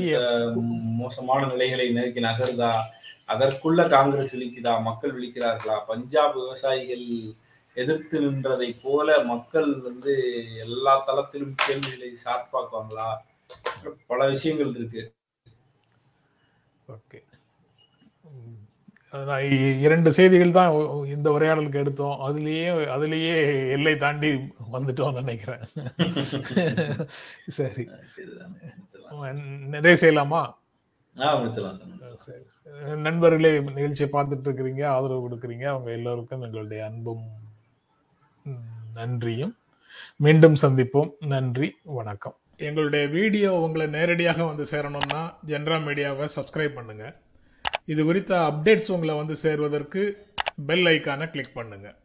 மோசமான 1.01 1.45
நிலைகளை 1.45 1.85
நோக்கி 1.89 2.21
நகருதா? 2.21 2.73
அதற்குள்ள 3.27 3.89
காங்கிரஸ் 3.89 4.35
விழிக்குதா? 4.35 4.73
மக்கள் 4.81 5.13
விழிக்கிறார்களா? 5.17 5.75
பஞ்சாப் 5.87 6.35
விவசாயிகள் 6.35 7.05
எதிர்த்து 7.75 8.21
நின்றதை 8.21 8.69
போல 8.81 9.19
மக்கள் 9.23 9.69
வந்து 9.81 10.13
எல்லா 10.57 10.93
தளத்திலும் 11.07 11.55
கேள்விகளை 11.55 12.09
சார்பாக்குவாங்களா? 12.25 13.07
பல 14.07 14.29
விஷயங்கள் 14.29 14.73
இருக்கு. 14.75 15.03
ஓகே. 16.87 17.19
இரண்டு 19.85 20.09
செய்திகள் 20.17 20.55
தான் 20.57 20.71
இந்த 21.15 21.27
உரையாடலுக்கு 21.35 21.81
எடுத்தோம். 21.83 22.17
அதுலயே 22.27 22.67
அதுலயே 22.95 23.35
எல்லை 23.75 23.93
தாண்டி 24.03 24.29
வந்துட்டோம் 24.75 25.17
நினைக்கிறேன். 25.19 25.65
சரி. 27.59 27.85
நிறைய 29.75 29.95
செய்யலாமா? 30.03 30.41
சரி 32.25 32.43
நண்பர்களே 33.07 33.49
நிகழ்ச்சியை 33.61 34.09
பார்த்துட்டு 34.13 34.47
இருக்கிறீங்க 34.49 34.83
ஆதரவு 34.93 35.25
கொடுக்குறீங்க. 35.25 35.65
அவங்க 35.73 35.89
எல்லோருக்கும் 35.97 36.43
எங்களுடைய 36.45 36.81
அன்பும் 36.85 37.25
நன்றியும். 38.99 39.53
மீண்டும் 40.25 40.55
சந்திப்போம். 40.61 41.11
நன்றி 41.33 41.69
வணக்கம். 41.99 42.35
எங்களுடைய 42.67 43.03
வீடியோ 43.17 43.51
உங்களை 43.65 43.87
நேரடியாக 43.97 44.39
வந்து 44.49 44.65
சேரணும்னா 44.71 45.21
ஜென்ரா 45.51 45.77
மீடியாவை 45.87 46.27
சப்ஸ்கிரைப் 46.37 46.77
பண்ணுங்க. 46.79 47.05
இது 47.87 48.01
குறித்த 48.05 48.33
அப்டேட்ஸ் 48.41 48.91
உங்களை 48.91 49.15
வந்து 49.15 49.35
சேர்வதற்கு 49.35 50.01
பெல் 50.67 50.87
ஐக்கானை 50.87 51.25
கிளிக் 51.29 51.57
பண்ணுங்கள் 51.57 51.95